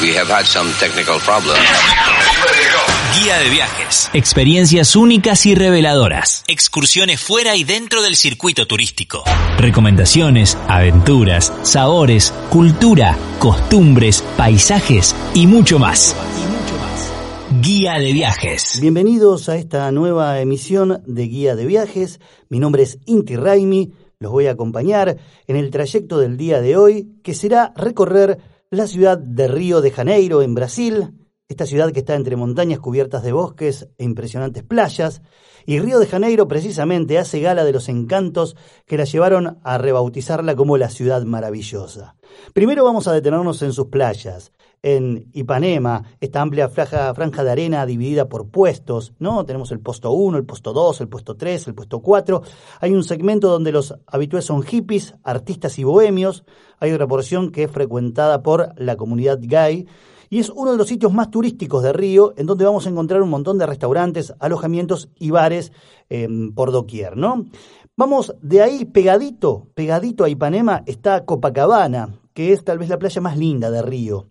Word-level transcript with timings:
We 0.00 0.16
have 0.16 0.32
had 0.32 0.44
some 0.44 0.70
technical 0.78 1.18
problems. 1.18 1.58
Guía 3.20 3.36
de 3.38 3.50
viajes. 3.50 4.08
Experiencias 4.12 4.94
únicas 4.94 5.44
y 5.44 5.56
reveladoras. 5.56 6.44
Excursiones 6.46 7.20
fuera 7.20 7.56
y 7.56 7.64
dentro 7.64 8.00
del 8.02 8.14
circuito 8.14 8.68
turístico. 8.68 9.24
Recomendaciones, 9.56 10.56
aventuras, 10.68 11.52
sabores, 11.62 12.32
cultura, 12.48 13.18
costumbres, 13.40 14.22
paisajes 14.36 15.16
y 15.34 15.48
mucho 15.48 15.80
más. 15.80 16.14
Guía 17.60 17.94
de 17.94 18.12
viajes. 18.12 18.78
Bienvenidos 18.80 19.48
a 19.48 19.56
esta 19.56 19.90
nueva 19.90 20.40
emisión 20.40 21.02
de 21.06 21.24
Guía 21.24 21.56
de 21.56 21.66
viajes. 21.66 22.20
Mi 22.48 22.60
nombre 22.60 22.84
es 22.84 22.98
Inti 23.06 23.34
Raimi. 23.34 23.92
Los 24.20 24.30
voy 24.30 24.46
a 24.46 24.52
acompañar 24.52 25.16
en 25.48 25.56
el 25.56 25.70
trayecto 25.70 26.18
del 26.18 26.36
día 26.36 26.60
de 26.60 26.76
hoy, 26.76 27.08
que 27.24 27.34
será 27.34 27.72
recorrer 27.76 28.38
la 28.70 28.86
ciudad 28.86 29.16
de 29.16 29.48
Río 29.48 29.80
de 29.80 29.90
Janeiro, 29.90 30.42
en 30.42 30.54
Brasil, 30.54 31.14
esta 31.48 31.64
ciudad 31.64 31.90
que 31.90 32.00
está 32.00 32.14
entre 32.14 32.36
montañas 32.36 32.80
cubiertas 32.80 33.22
de 33.22 33.32
bosques 33.32 33.88
e 33.96 34.04
impresionantes 34.04 34.62
playas, 34.62 35.22
y 35.64 35.80
Río 35.80 35.98
de 35.98 36.06
Janeiro 36.06 36.48
precisamente 36.48 37.18
hace 37.18 37.40
gala 37.40 37.64
de 37.64 37.72
los 37.72 37.88
encantos 37.88 38.56
que 38.84 38.98
la 38.98 39.04
llevaron 39.04 39.58
a 39.64 39.78
rebautizarla 39.78 40.54
como 40.54 40.76
la 40.76 40.90
ciudad 40.90 41.22
maravillosa. 41.22 42.16
Primero 42.52 42.84
vamos 42.84 43.08
a 43.08 43.14
detenernos 43.14 43.62
en 43.62 43.72
sus 43.72 43.86
playas, 43.86 44.52
en 44.82 45.28
Ipanema, 45.32 46.04
esta 46.20 46.40
amplia 46.40 46.68
franja, 46.68 47.44
de 47.44 47.50
arena 47.50 47.84
dividida 47.86 48.28
por 48.28 48.48
puestos, 48.48 49.12
¿no? 49.18 49.44
Tenemos 49.44 49.72
el 49.72 49.80
puesto 49.80 50.12
1, 50.12 50.38
el 50.38 50.44
puesto 50.44 50.72
2, 50.72 51.00
el 51.00 51.08
puesto 51.08 51.36
3, 51.36 51.68
el 51.68 51.74
puesto 51.74 52.00
4. 52.00 52.42
Hay 52.80 52.92
un 52.92 53.04
segmento 53.04 53.48
donde 53.48 53.72
los 53.72 53.94
habituales 54.06 54.44
son 54.44 54.62
hippies, 54.62 55.14
artistas 55.24 55.78
y 55.78 55.84
bohemios. 55.84 56.44
Hay 56.78 56.92
otra 56.92 57.06
porción 57.06 57.50
que 57.50 57.64
es 57.64 57.70
frecuentada 57.70 58.42
por 58.42 58.72
la 58.76 58.96
comunidad 58.96 59.38
gay. 59.42 59.86
Y 60.30 60.40
es 60.40 60.50
uno 60.50 60.72
de 60.72 60.76
los 60.76 60.88
sitios 60.88 61.12
más 61.12 61.30
turísticos 61.30 61.82
de 61.82 61.92
Río, 61.92 62.34
en 62.36 62.46
donde 62.46 62.66
vamos 62.66 62.86
a 62.86 62.90
encontrar 62.90 63.22
un 63.22 63.30
montón 63.30 63.56
de 63.56 63.66
restaurantes, 63.66 64.34
alojamientos 64.38 65.08
y 65.18 65.30
bares 65.30 65.72
em, 66.10 66.52
por 66.52 66.70
doquier, 66.70 67.16
¿no? 67.16 67.46
Vamos 67.96 68.34
de 68.42 68.62
ahí 68.62 68.84
pegadito, 68.84 69.66
pegadito 69.74 70.22
a 70.22 70.28
Ipanema 70.28 70.84
está 70.86 71.24
Copacabana, 71.24 72.20
que 72.32 72.52
es 72.52 72.62
tal 72.62 72.78
vez 72.78 72.88
la 72.90 72.98
playa 72.98 73.20
más 73.20 73.36
linda 73.36 73.72
de 73.72 73.82
Río. 73.82 74.28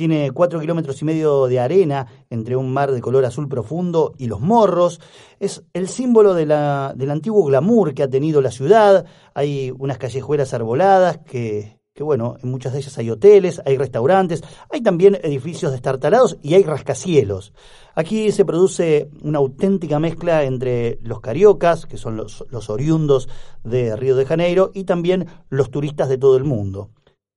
Tiene 0.00 0.30
cuatro 0.30 0.58
kilómetros 0.60 1.02
y 1.02 1.04
medio 1.04 1.46
de 1.46 1.60
arena 1.60 2.06
entre 2.30 2.56
un 2.56 2.72
mar 2.72 2.90
de 2.90 3.02
color 3.02 3.26
azul 3.26 3.50
profundo 3.50 4.14
y 4.16 4.28
los 4.28 4.40
morros. 4.40 4.98
Es 5.38 5.62
el 5.74 5.88
símbolo 5.88 6.32
de 6.32 6.46
la, 6.46 6.94
del 6.96 7.10
antiguo 7.10 7.44
glamour 7.44 7.92
que 7.92 8.04
ha 8.04 8.08
tenido 8.08 8.40
la 8.40 8.50
ciudad. 8.50 9.04
Hay 9.34 9.70
unas 9.78 9.98
callejuelas 9.98 10.54
arboladas 10.54 11.18
que, 11.18 11.82
que 11.92 12.02
bueno, 12.02 12.36
en 12.42 12.50
muchas 12.50 12.72
de 12.72 12.78
ellas 12.78 12.96
hay 12.96 13.10
hoteles, 13.10 13.60
hay 13.66 13.76
restaurantes, 13.76 14.42
hay 14.70 14.80
también 14.80 15.18
edificios 15.22 15.70
destartalados 15.70 16.38
y 16.40 16.54
hay 16.54 16.62
rascacielos. 16.62 17.52
Aquí 17.94 18.32
se 18.32 18.46
produce 18.46 19.10
una 19.22 19.40
auténtica 19.40 19.98
mezcla 19.98 20.44
entre 20.44 20.98
los 21.02 21.20
cariocas, 21.20 21.84
que 21.84 21.98
son 21.98 22.16
los, 22.16 22.46
los 22.48 22.70
oriundos 22.70 23.28
de 23.64 23.94
Río 23.96 24.16
de 24.16 24.24
Janeiro, 24.24 24.70
y 24.72 24.84
también 24.84 25.26
los 25.50 25.70
turistas 25.70 26.08
de 26.08 26.16
todo 26.16 26.38
el 26.38 26.44
mundo. 26.44 26.88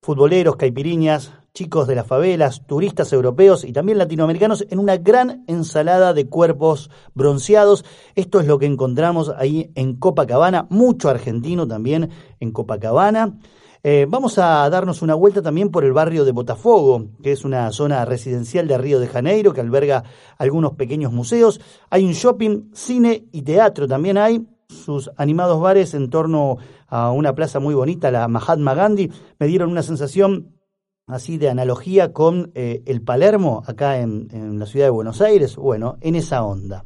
Futboleros, 0.01 0.55
caipiriñas, 0.55 1.33
chicos 1.53 1.87
de 1.87 1.93
las 1.93 2.07
favelas, 2.07 2.65
turistas 2.65 3.13
europeos 3.13 3.63
y 3.63 3.73
también 3.73 3.99
latinoamericanos 3.99 4.65
en 4.71 4.79
una 4.79 4.97
gran 4.97 5.43
ensalada 5.47 6.11
de 6.15 6.27
cuerpos 6.27 6.89
bronceados. 7.13 7.85
Esto 8.15 8.39
es 8.39 8.47
lo 8.47 8.57
que 8.57 8.65
encontramos 8.65 9.31
ahí 9.37 9.71
en 9.75 9.95
Copacabana, 9.97 10.65
mucho 10.71 11.09
argentino 11.09 11.67
también 11.67 12.09
en 12.39 12.51
Copacabana. 12.51 13.37
Eh, 13.83 14.07
vamos 14.09 14.39
a 14.39 14.67
darnos 14.67 15.03
una 15.03 15.13
vuelta 15.13 15.43
también 15.43 15.69
por 15.69 15.83
el 15.83 15.93
barrio 15.93 16.25
de 16.25 16.31
Botafogo, 16.31 17.09
que 17.21 17.33
es 17.33 17.45
una 17.45 17.71
zona 17.71 18.03
residencial 18.03 18.67
de 18.67 18.79
Río 18.79 18.99
de 18.99 19.07
Janeiro 19.07 19.53
que 19.53 19.61
alberga 19.61 20.05
algunos 20.39 20.73
pequeños 20.73 21.11
museos. 21.11 21.61
Hay 21.91 22.03
un 22.03 22.13
shopping, 22.13 22.71
cine 22.73 23.27
y 23.31 23.43
teatro 23.43 23.87
también 23.87 24.17
hay. 24.17 24.47
Sus 24.69 25.11
animados 25.17 25.61
bares 25.61 25.93
en 25.93 26.09
torno 26.09 26.57
a 26.87 27.11
una 27.11 27.35
plaza 27.35 27.59
muy 27.59 27.75
bonita, 27.75 28.09
la 28.09 28.27
Mahatma 28.27 28.73
Gandhi, 28.73 29.11
me 29.37 29.45
dieron 29.45 29.69
una 29.69 29.83
sensación 29.83 30.53
así 31.13 31.37
de 31.37 31.49
analogía 31.49 32.11
con 32.11 32.51
eh, 32.55 32.81
el 32.85 33.01
Palermo, 33.01 33.63
acá 33.65 33.99
en, 33.99 34.59
la 34.59 34.65
ciudad 34.65 34.87
de 34.87 34.91
Buenos 34.91 35.21
Aires, 35.21 35.55
bueno, 35.55 35.97
en 36.01 36.15
esa 36.15 36.43
onda. 36.43 36.85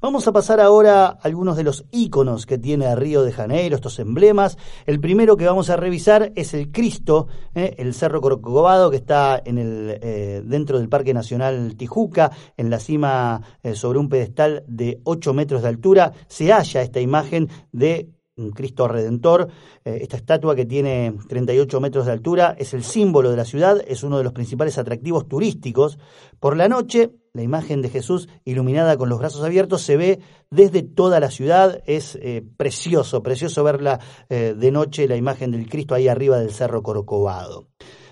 Vamos 0.00 0.26
a 0.26 0.32
pasar 0.32 0.60
ahora 0.60 1.06
a 1.06 1.18
algunos 1.22 1.56
de 1.56 1.62
los 1.62 1.84
íconos 1.90 2.46
que 2.46 2.56
tiene 2.56 2.94
Río 2.96 3.22
de 3.22 3.32
Janeiro, 3.32 3.76
estos 3.76 3.98
emblemas. 3.98 4.56
El 4.86 4.98
primero 4.98 5.36
que 5.36 5.44
vamos 5.44 5.68
a 5.68 5.76
revisar 5.76 6.32
es 6.36 6.54
el 6.54 6.72
Cristo, 6.72 7.26
eh, 7.54 7.74
el 7.76 7.92
Cerro 7.92 8.22
Corcovado, 8.22 8.90
que 8.90 8.96
está 8.96 9.40
en 9.44 9.58
el, 9.58 9.98
eh, 10.00 10.42
dentro 10.42 10.78
del 10.78 10.88
Parque 10.88 11.12
Nacional 11.12 11.76
Tijuca, 11.76 12.30
en 12.56 12.70
la 12.70 12.78
cima 12.78 13.42
sobre 13.74 13.98
un 13.98 14.08
pedestal 14.08 14.64
de 14.66 15.00
8 15.04 15.34
metros 15.34 15.62
de 15.62 15.68
altura. 15.68 16.12
Se 16.28 16.50
halla 16.50 16.80
esta 16.80 17.00
imagen 17.00 17.50
de 17.72 18.08
un 18.40 18.50
Cristo 18.50 18.88
Redentor. 18.88 19.48
Eh, 19.84 19.98
esta 20.02 20.16
estatua 20.16 20.54
que 20.54 20.66
tiene 20.66 21.14
38 21.28 21.80
metros 21.80 22.06
de 22.06 22.12
altura 22.12 22.56
es 22.58 22.74
el 22.74 22.82
símbolo 22.82 23.30
de 23.30 23.36
la 23.36 23.44
ciudad, 23.44 23.82
es 23.86 24.02
uno 24.02 24.18
de 24.18 24.24
los 24.24 24.32
principales 24.32 24.78
atractivos 24.78 25.28
turísticos. 25.28 25.98
Por 26.38 26.56
la 26.56 26.68
noche, 26.68 27.10
la 27.32 27.42
imagen 27.42 27.82
de 27.82 27.90
Jesús 27.90 28.28
iluminada 28.44 28.96
con 28.96 29.08
los 29.08 29.18
brazos 29.18 29.44
abiertos 29.44 29.82
se 29.82 29.96
ve 29.96 30.20
desde 30.50 30.82
toda 30.82 31.20
la 31.20 31.30
ciudad. 31.30 31.82
Es 31.86 32.18
eh, 32.20 32.42
precioso, 32.56 33.22
precioso 33.22 33.62
verla 33.62 34.00
eh, 34.28 34.54
de 34.56 34.70
noche, 34.70 35.06
la 35.06 35.16
imagen 35.16 35.50
del 35.50 35.68
Cristo 35.68 35.94
ahí 35.94 36.08
arriba 36.08 36.38
del 36.38 36.50
Cerro 36.50 36.82
Corcovado. 36.82 37.68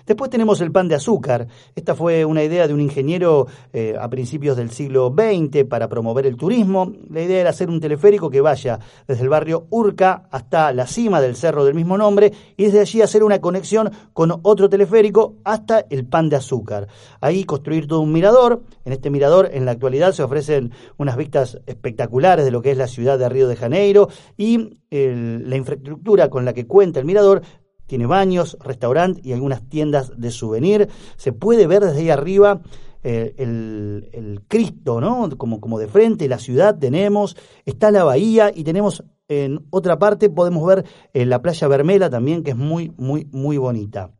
Después 0.09 0.31
tenemos 0.31 0.59
el 0.61 0.71
pan 0.71 0.87
de 0.87 0.95
azúcar. 0.95 1.45
Esta 1.75 1.93
fue 1.93 2.25
una 2.25 2.43
idea 2.43 2.67
de 2.67 2.73
un 2.73 2.81
ingeniero 2.81 3.45
eh, 3.71 3.95
a 3.95 4.09
principios 4.09 4.57
del 4.57 4.71
siglo 4.71 5.13
XX 5.15 5.65
para 5.65 5.87
promover 5.87 6.25
el 6.25 6.35
turismo. 6.35 6.91
La 7.11 7.21
idea 7.21 7.41
era 7.41 7.51
hacer 7.51 7.69
un 7.69 7.79
teleférico 7.79 8.31
que 8.31 8.41
vaya 8.41 8.79
desde 9.07 9.21
el 9.21 9.29
barrio 9.29 9.67
Urca 9.69 10.23
hasta 10.31 10.73
la 10.73 10.87
cima 10.87 11.21
del 11.21 11.35
cerro 11.35 11.63
del 11.63 11.75
mismo 11.75 11.95
nombre 11.95 12.33
y 12.57 12.63
desde 12.63 12.79
allí 12.79 13.03
hacer 13.03 13.23
una 13.23 13.39
conexión 13.39 13.91
con 14.11 14.33
otro 14.41 14.67
teleférico 14.67 15.35
hasta 15.43 15.85
el 15.91 16.07
pan 16.07 16.27
de 16.27 16.37
azúcar. 16.37 16.87
Ahí 17.21 17.43
construir 17.43 17.87
todo 17.87 18.01
un 18.01 18.11
mirador. 18.11 18.63
En 18.85 18.93
este 18.93 19.11
mirador 19.11 19.51
en 19.53 19.65
la 19.65 19.73
actualidad 19.73 20.13
se 20.13 20.23
ofrecen 20.23 20.71
unas 20.97 21.17
vistas 21.17 21.61
espectaculares 21.67 22.45
de 22.45 22.49
lo 22.49 22.63
que 22.63 22.71
es 22.71 22.77
la 22.79 22.87
ciudad 22.87 23.19
de 23.19 23.29
Río 23.29 23.47
de 23.47 23.55
Janeiro 23.55 24.09
y 24.37 24.79
la 24.89 25.55
infraestructura 25.55 26.31
con 26.31 26.45
la 26.45 26.53
que 26.53 26.65
cuenta 26.65 26.99
el 26.99 27.05
mirador 27.05 27.43
tiene 27.89 28.05
baños, 28.05 28.57
restaurante 28.61 29.19
y 29.23 29.33
algunas 29.33 29.67
tiendas 29.67 30.13
de 30.15 30.31
souvenir. 30.31 30.87
Se 31.17 31.33
puede 31.33 31.67
ver 31.67 31.83
desde 31.83 31.99
ahí 31.99 32.09
arriba 32.09 32.61
eh, 33.03 33.33
el, 33.37 34.41
Cristo, 34.47 35.01
¿no? 35.01 35.29
Como, 35.37 35.59
como 35.59 35.79
de 35.79 35.87
frente, 35.87 36.27
la 36.27 36.39
ciudad 36.39 36.77
tenemos, 36.77 37.35
está 37.65 37.91
la 37.91 38.03
bahía 38.03 38.51
y 38.53 38.63
tenemos 38.63 39.03
en 39.27 39.65
otra 39.69 39.99
parte, 39.99 40.29
podemos 40.29 40.65
ver 40.65 40.85
eh, 41.13 41.25
la 41.25 41.41
playa 41.41 41.67
Vermela 41.67 42.09
también, 42.09 42.43
que 42.43 42.51
es 42.51 42.57
muy, 42.57 42.93
muy, 42.97 43.27
muy 43.31 43.57
bonita. 43.57 44.11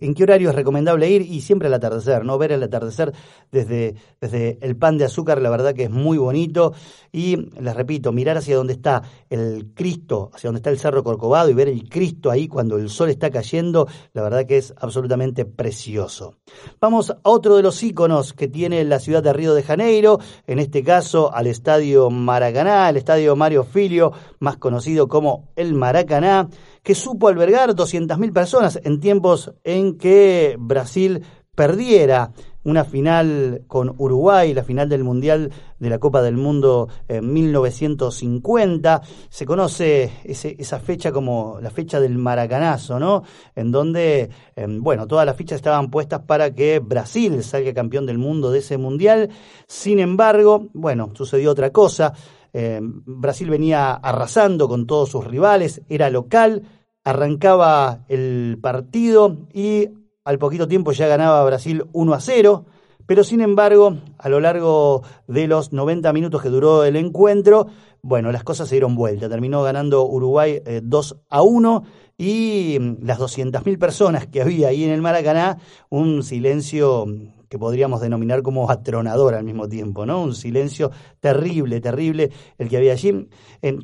¿En 0.00 0.14
qué 0.14 0.22
horario 0.22 0.50
es 0.50 0.54
recomendable 0.54 1.10
ir? 1.10 1.22
Y 1.22 1.40
siempre 1.40 1.66
al 1.66 1.74
atardecer, 1.74 2.24
¿no? 2.24 2.38
Ver 2.38 2.52
el 2.52 2.62
atardecer 2.62 3.12
desde, 3.50 3.96
desde 4.20 4.56
el 4.60 4.76
pan 4.76 4.96
de 4.96 5.04
azúcar, 5.04 5.42
la 5.42 5.50
verdad 5.50 5.74
que 5.74 5.84
es 5.84 5.90
muy 5.90 6.18
bonito. 6.18 6.72
Y 7.10 7.36
les 7.60 7.74
repito, 7.74 8.12
mirar 8.12 8.36
hacia 8.36 8.54
donde 8.54 8.74
está 8.74 9.02
el 9.28 9.72
Cristo, 9.74 10.30
hacia 10.32 10.48
donde 10.48 10.58
está 10.58 10.70
el 10.70 10.78
Cerro 10.78 11.02
Corcovado 11.02 11.50
y 11.50 11.54
ver 11.54 11.66
el 11.66 11.88
Cristo 11.88 12.30
ahí 12.30 12.46
cuando 12.46 12.76
el 12.76 12.90
sol 12.90 13.10
está 13.10 13.30
cayendo, 13.30 13.88
la 14.12 14.22
verdad 14.22 14.46
que 14.46 14.58
es 14.58 14.72
absolutamente 14.78 15.44
precioso. 15.44 16.36
Vamos 16.80 17.10
a 17.10 17.18
otro 17.22 17.56
de 17.56 17.64
los 17.64 17.82
íconos 17.82 18.34
que 18.34 18.46
tiene 18.46 18.84
la 18.84 19.00
ciudad 19.00 19.22
de 19.22 19.32
Río 19.32 19.52
de 19.52 19.64
Janeiro, 19.64 20.20
en 20.46 20.60
este 20.60 20.84
caso 20.84 21.34
al 21.34 21.48
Estadio 21.48 22.08
Maracaná, 22.08 22.88
el 22.88 22.98
Estadio 22.98 23.34
Mario 23.34 23.64
Filio, 23.64 24.12
más 24.38 24.58
conocido 24.58 25.08
como 25.08 25.48
el 25.56 25.74
Maracaná 25.74 26.48
que 26.82 26.94
supo 26.94 27.28
albergar 27.28 27.74
200.000 27.74 28.32
personas 28.32 28.80
en 28.82 29.00
tiempos 29.00 29.52
en 29.64 29.98
que 29.98 30.56
Brasil 30.58 31.22
perdiera 31.54 32.32
una 32.62 32.84
final 32.84 33.62
con 33.66 33.94
Uruguay, 33.98 34.52
la 34.52 34.62
final 34.62 34.88
del 34.88 35.02
Mundial 35.02 35.50
de 35.78 35.90
la 35.90 35.98
Copa 35.98 36.22
del 36.22 36.36
Mundo 36.36 36.88
en 37.08 37.32
1950. 37.32 39.02
Se 39.28 39.46
conoce 39.46 40.12
esa 40.24 40.78
fecha 40.78 41.10
como 41.10 41.58
la 41.60 41.70
fecha 41.70 41.98
del 41.98 42.18
maracanazo, 42.18 43.00
¿no? 43.00 43.22
En 43.56 43.72
donde, 43.72 44.30
em, 44.54 44.82
bueno, 44.82 45.06
todas 45.06 45.24
las 45.24 45.36
fichas 45.36 45.56
estaban 45.56 45.90
puestas 45.90 46.20
para 46.20 46.54
que 46.54 46.78
Brasil 46.78 47.42
salga 47.42 47.72
campeón 47.72 48.06
del 48.06 48.18
mundo 48.18 48.50
de 48.50 48.58
ese 48.58 48.76
Mundial. 48.76 49.30
Sin 49.66 49.98
embargo, 49.98 50.68
bueno, 50.74 51.10
sucedió 51.14 51.50
otra 51.50 51.70
cosa. 51.70 52.12
Em, 52.52 53.02
Brasil 53.04 53.50
venía 53.50 53.92
arrasando 53.92 54.68
con 54.68 54.86
todos 54.86 55.10
sus 55.10 55.24
rivales, 55.24 55.82
era 55.88 56.10
local, 56.10 56.62
arrancaba 57.04 58.04
el 58.08 58.58
partido 58.60 59.36
y 59.52 59.88
al 60.24 60.38
poquito 60.38 60.68
tiempo 60.68 60.92
ya 60.92 61.08
ganaba 61.08 61.44
Brasil 61.44 61.84
1 61.92 62.14
a 62.14 62.20
0, 62.20 62.64
Pero 63.06 63.24
sin 63.24 63.40
embargo, 63.40 63.96
a 64.18 64.28
lo 64.28 64.38
largo 64.38 65.02
de 65.26 65.46
los 65.46 65.72
90 65.72 66.12
minutos 66.12 66.42
que 66.42 66.50
duró 66.50 66.84
el 66.84 66.94
encuentro, 66.94 67.68
bueno, 68.02 68.30
las 68.32 68.44
cosas 68.44 68.68
se 68.68 68.74
dieron 68.74 68.94
vuelta. 68.96 69.30
Terminó 69.30 69.62
ganando 69.62 70.04
Uruguay 70.04 70.60
2 70.82 71.12
eh, 71.12 71.24
a 71.30 71.40
1 71.40 71.84
y 72.18 72.76
mm, 72.78 72.96
las 73.06 73.18
200.000 73.18 73.78
personas 73.78 74.26
que 74.26 74.42
había 74.42 74.68
ahí 74.68 74.84
en 74.84 74.90
el 74.90 75.00
Maracaná, 75.00 75.56
un 75.88 76.22
silencio 76.22 77.06
que 77.48 77.58
podríamos 77.58 78.00
denominar 78.00 78.42
como 78.42 78.70
atronador 78.70 79.34
al 79.34 79.44
mismo 79.44 79.68
tiempo, 79.68 80.06
¿no? 80.06 80.22
Un 80.22 80.34
silencio 80.34 80.90
terrible, 81.20 81.80
terrible 81.80 82.30
el 82.58 82.68
que 82.68 82.76
había 82.76 82.92
allí. 82.92 83.28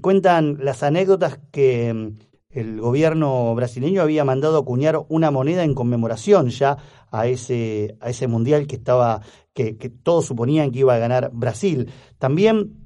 cuentan 0.01 0.59
las 0.61 0.83
anécdotas 0.83 1.41
que 1.51 1.93
mm, 1.93 2.35
el 2.51 2.81
gobierno 2.81 3.55
brasileño 3.55 4.03
había 4.03 4.25
mandado 4.25 4.59
acuñar 4.59 5.05
una 5.09 5.31
moneda 5.31 5.65
en 5.65 5.75
conmemoración 5.75 6.51
ya 6.51 6.77
a 7.11 7.27
ese, 7.27 7.97
a 8.01 8.11
ese 8.11 8.29
mundial 8.29 8.67
que 8.67 8.77
estaba, 8.77 9.23
que, 9.53 9.77
que 9.77 9.89
todos 9.89 10.27
suponían 10.27 10.71
que 10.71 10.81
iba 10.81 10.95
a 10.95 10.99
ganar 10.99 11.31
Brasil. 11.33 11.91
También 12.19 12.84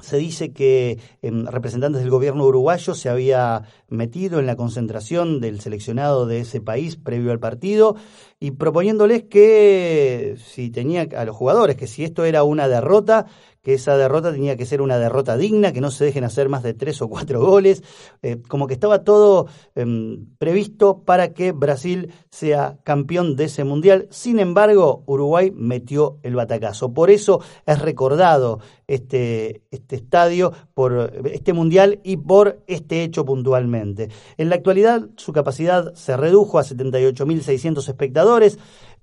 se 0.00 0.16
dice 0.16 0.52
que 0.52 0.98
em, 1.22 1.46
representantes 1.46 2.00
del 2.00 2.10
gobierno 2.10 2.46
uruguayo 2.46 2.94
se 2.94 3.08
había 3.08 3.62
metido 3.88 4.38
en 4.38 4.46
la 4.46 4.56
concentración 4.56 5.40
del 5.40 5.60
seleccionado 5.60 6.26
de 6.26 6.40
ese 6.40 6.60
país 6.60 6.96
previo 6.96 7.32
al 7.32 7.40
partido 7.40 7.96
y 8.38 8.52
proponiéndoles 8.52 9.24
que 9.24 10.36
si 10.44 10.70
tenía 10.70 11.08
a 11.16 11.24
los 11.24 11.36
jugadores 11.36 11.76
que 11.76 11.86
si 11.86 12.04
esto 12.04 12.24
era 12.24 12.44
una 12.44 12.68
derrota 12.68 13.26
que 13.68 13.74
esa 13.74 13.98
derrota 13.98 14.32
tenía 14.32 14.56
que 14.56 14.64
ser 14.64 14.80
una 14.80 14.96
derrota 14.96 15.36
digna, 15.36 15.74
que 15.74 15.82
no 15.82 15.90
se 15.90 16.02
dejen 16.06 16.24
hacer 16.24 16.48
más 16.48 16.62
de 16.62 16.72
tres 16.72 17.02
o 17.02 17.08
cuatro 17.10 17.38
goles, 17.44 17.82
eh, 18.22 18.40
como 18.48 18.66
que 18.66 18.72
estaba 18.72 19.04
todo 19.04 19.46
em, 19.74 20.24
previsto 20.38 21.02
para 21.04 21.34
que 21.34 21.52
Brasil 21.52 22.10
sea 22.30 22.78
campeón 22.82 23.36
de 23.36 23.44
ese 23.44 23.64
mundial. 23.64 24.08
Sin 24.08 24.40
embargo, 24.40 25.02
Uruguay 25.04 25.52
metió 25.54 26.16
el 26.22 26.34
batacazo. 26.34 26.94
Por 26.94 27.10
eso 27.10 27.42
es 27.66 27.78
recordado 27.78 28.60
este, 28.86 29.60
este 29.70 29.96
estadio, 29.96 30.54
por 30.72 31.12
este 31.30 31.52
mundial 31.52 32.00
y 32.04 32.16
por 32.16 32.62
este 32.68 33.02
hecho 33.02 33.26
puntualmente. 33.26 34.08
En 34.38 34.48
la 34.48 34.54
actualidad, 34.54 35.10
su 35.18 35.34
capacidad 35.34 35.92
se 35.92 36.16
redujo 36.16 36.58
a 36.58 36.64
78.600 36.64 37.86
espectadores. 37.86 38.58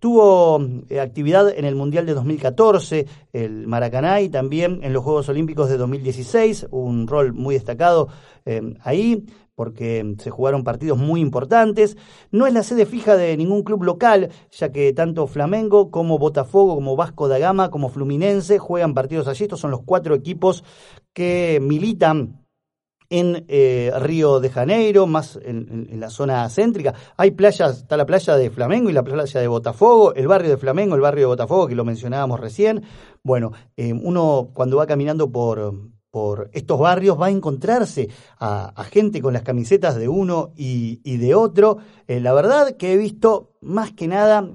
Tuvo 0.05 0.61
eh, 0.87 0.99
actividad 0.99 1.49
en 1.49 1.65
el 1.65 1.73
Mundial 1.73 2.05
de 2.05 2.13
2014, 2.13 3.07
el 3.33 3.65
Maracaná, 3.65 4.21
y 4.21 4.29
también 4.29 4.81
en 4.83 4.93
los 4.93 5.03
Juegos 5.03 5.29
Olímpicos 5.29 5.67
de 5.67 5.77
2016, 5.77 6.67
un 6.69 7.07
rol 7.07 7.33
muy 7.33 7.55
destacado 7.55 8.09
eh, 8.45 8.61
ahí 8.81 9.25
porque 9.55 10.15
se 10.19 10.29
jugaron 10.29 10.63
partidos 10.63 10.99
muy 10.99 11.21
importantes. 11.21 11.97
No 12.29 12.45
es 12.45 12.53
la 12.53 12.61
sede 12.61 12.85
fija 12.85 13.17
de 13.17 13.35
ningún 13.35 13.63
club 13.63 13.81
local, 13.81 14.29
ya 14.51 14.71
que 14.71 14.93
tanto 14.93 15.25
Flamengo 15.25 15.89
como 15.89 16.19
Botafogo, 16.19 16.75
como 16.75 16.95
Vasco 16.95 17.27
da 17.27 17.39
Gama, 17.39 17.71
como 17.71 17.89
Fluminense 17.89 18.59
juegan 18.59 18.93
partidos 18.93 19.27
allí. 19.27 19.45
Estos 19.45 19.59
son 19.59 19.71
los 19.71 19.81
cuatro 19.81 20.13
equipos 20.13 20.63
que 21.13 21.57
militan 21.63 22.44
en 23.09 23.45
eh, 23.47 23.91
Río 23.99 24.39
de 24.39 24.49
Janeiro, 24.49 25.07
más 25.07 25.39
en, 25.43 25.87
la 25.99 26.09
zona 26.09 26.49
céntrica. 26.49 26.93
Hay 27.17 27.31
playas, 27.31 27.79
está 27.79 27.97
la 27.97 28.05
playa 28.05 28.35
de 28.35 28.49
Flamengo 28.49 28.89
y 28.89 28.93
la 28.93 29.03
playa 29.03 29.39
de 29.39 29.47
Botafogo, 29.47 30.13
el 30.13 30.27
barrio 30.27 30.49
de 30.49 30.57
Flamengo, 30.57 30.95
el 30.95 31.01
barrio 31.01 31.23
de 31.23 31.27
Botafogo, 31.27 31.67
que 31.67 31.75
lo 31.75 31.85
mencionábamos 31.85 32.39
recién. 32.39 32.83
Bueno, 33.23 33.51
eh, 33.77 33.93
uno 33.93 34.49
cuando 34.53 34.77
va 34.77 34.87
caminando 34.87 35.31
por, 35.31 35.73
por 36.11 36.49
estos 36.53 36.79
barrios 36.79 37.19
va 37.19 37.27
a 37.27 37.31
encontrarse 37.31 38.09
a, 38.39 38.83
gente 38.91 39.21
con 39.21 39.33
las 39.33 39.41
camisetas 39.41 39.95
de 39.95 40.07
uno 40.07 40.51
y, 40.55 41.17
de 41.17 41.35
otro. 41.35 41.77
Eh, 42.07 42.19
la 42.19 42.33
verdad 42.33 42.75
que 42.77 42.93
he 42.93 42.97
visto 42.97 43.53
más 43.61 43.91
que 43.93 44.07
nada 44.07 44.47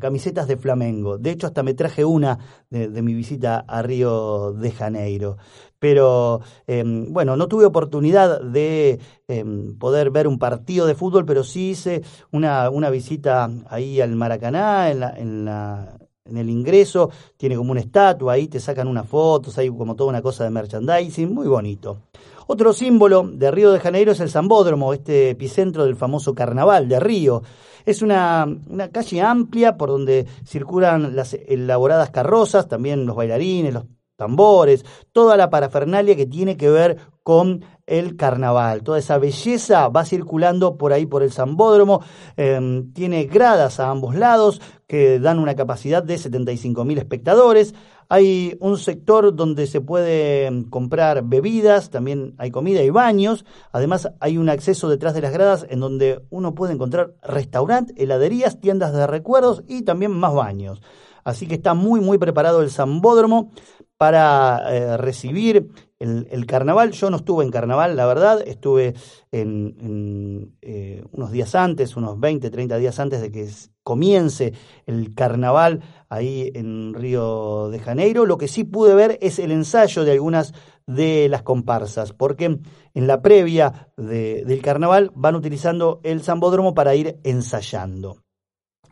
camisetas 0.00 0.48
de 0.48 0.56
Flamengo. 0.56 1.18
De 1.18 1.30
hecho, 1.30 1.46
hasta 1.46 1.62
me 1.62 1.74
traje 1.74 2.04
una 2.04 2.38
de 2.70 3.02
mi 3.02 3.12
visita 3.12 3.64
a 3.68 3.82
Río 3.82 4.52
de 4.52 4.70
Janeiro 4.70 5.36
pero 5.78 6.40
em, 6.66 7.12
bueno, 7.12 7.36
no 7.36 7.48
tuve 7.48 7.64
oportunidad 7.64 8.40
de 8.40 9.00
em, 9.28 9.78
poder 9.78 10.10
ver 10.10 10.26
un 10.26 10.38
partido 10.38 10.86
de 10.86 10.94
fútbol, 10.94 11.24
pero 11.24 11.44
sí 11.44 11.70
hice 11.70 12.02
una, 12.32 12.70
una 12.70 12.90
visita 12.90 13.50
ahí 13.68 14.00
al 14.00 14.16
Maracaná, 14.16 14.90
en, 14.90 15.00
la, 15.00 15.10
en, 15.16 15.44
la, 15.44 15.98
en 16.24 16.36
el 16.36 16.50
ingreso, 16.50 17.10
tiene 17.36 17.56
como 17.56 17.72
una 17.72 17.80
estatua, 17.80 18.34
ahí 18.34 18.48
te 18.48 18.60
sacan 18.60 18.88
unas 18.88 19.08
fotos, 19.08 19.56
hay 19.58 19.68
como 19.68 19.96
toda 19.96 20.10
una 20.10 20.22
cosa 20.22 20.44
de 20.44 20.50
merchandising, 20.50 21.32
muy 21.32 21.46
bonito. 21.46 21.98
Otro 22.46 22.72
símbolo 22.72 23.28
de 23.30 23.50
Río 23.50 23.72
de 23.72 23.80
Janeiro 23.80 24.12
es 24.12 24.20
el 24.20 24.30
Zambódromo, 24.30 24.94
este 24.94 25.30
epicentro 25.30 25.84
del 25.84 25.96
famoso 25.96 26.34
carnaval 26.34 26.88
de 26.88 26.98
Río. 26.98 27.42
Es 27.84 28.00
una, 28.00 28.46
una 28.68 28.88
calle 28.88 29.20
amplia 29.20 29.76
por 29.76 29.90
donde 29.90 30.26
circulan 30.46 31.14
las 31.14 31.34
elaboradas 31.34 32.10
carrozas, 32.10 32.66
también 32.66 33.04
los 33.04 33.16
bailarines, 33.16 33.74
los 33.74 33.84
tambores, 34.18 34.84
toda 35.12 35.36
la 35.36 35.48
parafernalia 35.48 36.16
que 36.16 36.26
tiene 36.26 36.56
que 36.56 36.68
ver 36.68 36.98
con 37.22 37.64
el 37.86 38.16
carnaval. 38.16 38.82
Toda 38.82 38.98
esa 38.98 39.16
belleza 39.16 39.88
va 39.88 40.04
circulando 40.04 40.76
por 40.76 40.92
ahí 40.92 41.06
por 41.06 41.22
el 41.22 41.32
Zambódromo, 41.32 42.02
em, 42.36 42.92
tiene 42.92 43.24
gradas 43.24 43.78
a 43.78 43.90
ambos 43.90 44.16
lados 44.16 44.60
que 44.88 45.20
dan 45.20 45.38
una 45.38 45.54
capacidad 45.54 46.02
de 46.02 46.18
75.000 46.18 46.98
espectadores. 46.98 47.74
Hay 48.08 48.56
un 48.60 48.76
sector 48.76 49.36
donde 49.36 49.66
se 49.66 49.80
puede 49.80 50.50
comprar 50.68 51.22
bebidas, 51.24 51.90
también 51.90 52.34
hay 52.38 52.50
comida 52.50 52.82
y 52.82 52.90
baños. 52.90 53.44
Además, 53.70 54.10
hay 54.18 54.36
un 54.36 54.48
acceso 54.48 54.88
detrás 54.88 55.14
de 55.14 55.20
las 55.20 55.32
gradas 55.32 55.66
en 55.68 55.78
donde 55.78 56.22
uno 56.30 56.54
puede 56.54 56.72
encontrar 56.72 57.14
restaurante, 57.22 57.94
heladerías, 58.02 58.58
tiendas 58.60 58.92
de 58.92 59.06
recuerdos 59.06 59.62
y 59.68 59.82
también 59.82 60.10
más 60.10 60.34
baños. 60.34 60.80
Así 61.28 61.46
que 61.46 61.56
está 61.56 61.74
muy, 61.74 62.00
muy 62.00 62.16
preparado 62.16 62.62
el 62.62 62.70
Zambódromo 62.70 63.50
para 63.98 64.62
eh, 64.72 64.96
recibir 64.96 65.68
el, 65.98 66.46
carnaval. 66.46 66.92
Yo 66.92 67.10
no 67.10 67.16
estuve 67.16 67.44
en 67.44 67.50
carnaval, 67.50 67.96
la 67.96 68.06
verdad, 68.06 68.40
estuve 68.46 68.94
en, 69.32 70.54
eh, 70.62 71.04
unos 71.10 71.32
días 71.32 71.54
antes, 71.56 71.96
unos 71.96 72.18
20, 72.20 72.48
30 72.48 72.78
días 72.78 73.00
antes 73.00 73.20
de 73.20 73.32
que 73.32 73.48
comience 73.82 74.52
el 74.86 75.14
carnaval 75.14 75.82
ahí 76.08 76.52
en 76.54 76.94
Río 76.94 77.68
de 77.70 77.80
Janeiro. 77.80 78.24
Lo 78.24 78.38
que 78.38 78.46
sí 78.46 78.62
pude 78.62 78.94
ver 78.94 79.18
es 79.20 79.40
el 79.40 79.50
ensayo 79.50 80.04
de 80.04 80.12
algunas 80.12 80.54
de 80.86 81.28
las 81.28 81.42
comparsas, 81.42 82.12
porque 82.12 82.60
en 82.94 83.06
la 83.06 83.20
previa 83.20 83.90
del 83.96 84.62
carnaval 84.62 85.10
van 85.14 85.34
utilizando 85.34 86.00
el 86.04 86.22
zambódromo 86.22 86.72
para 86.74 86.94
ir 86.94 87.18
ensayando. 87.24 88.22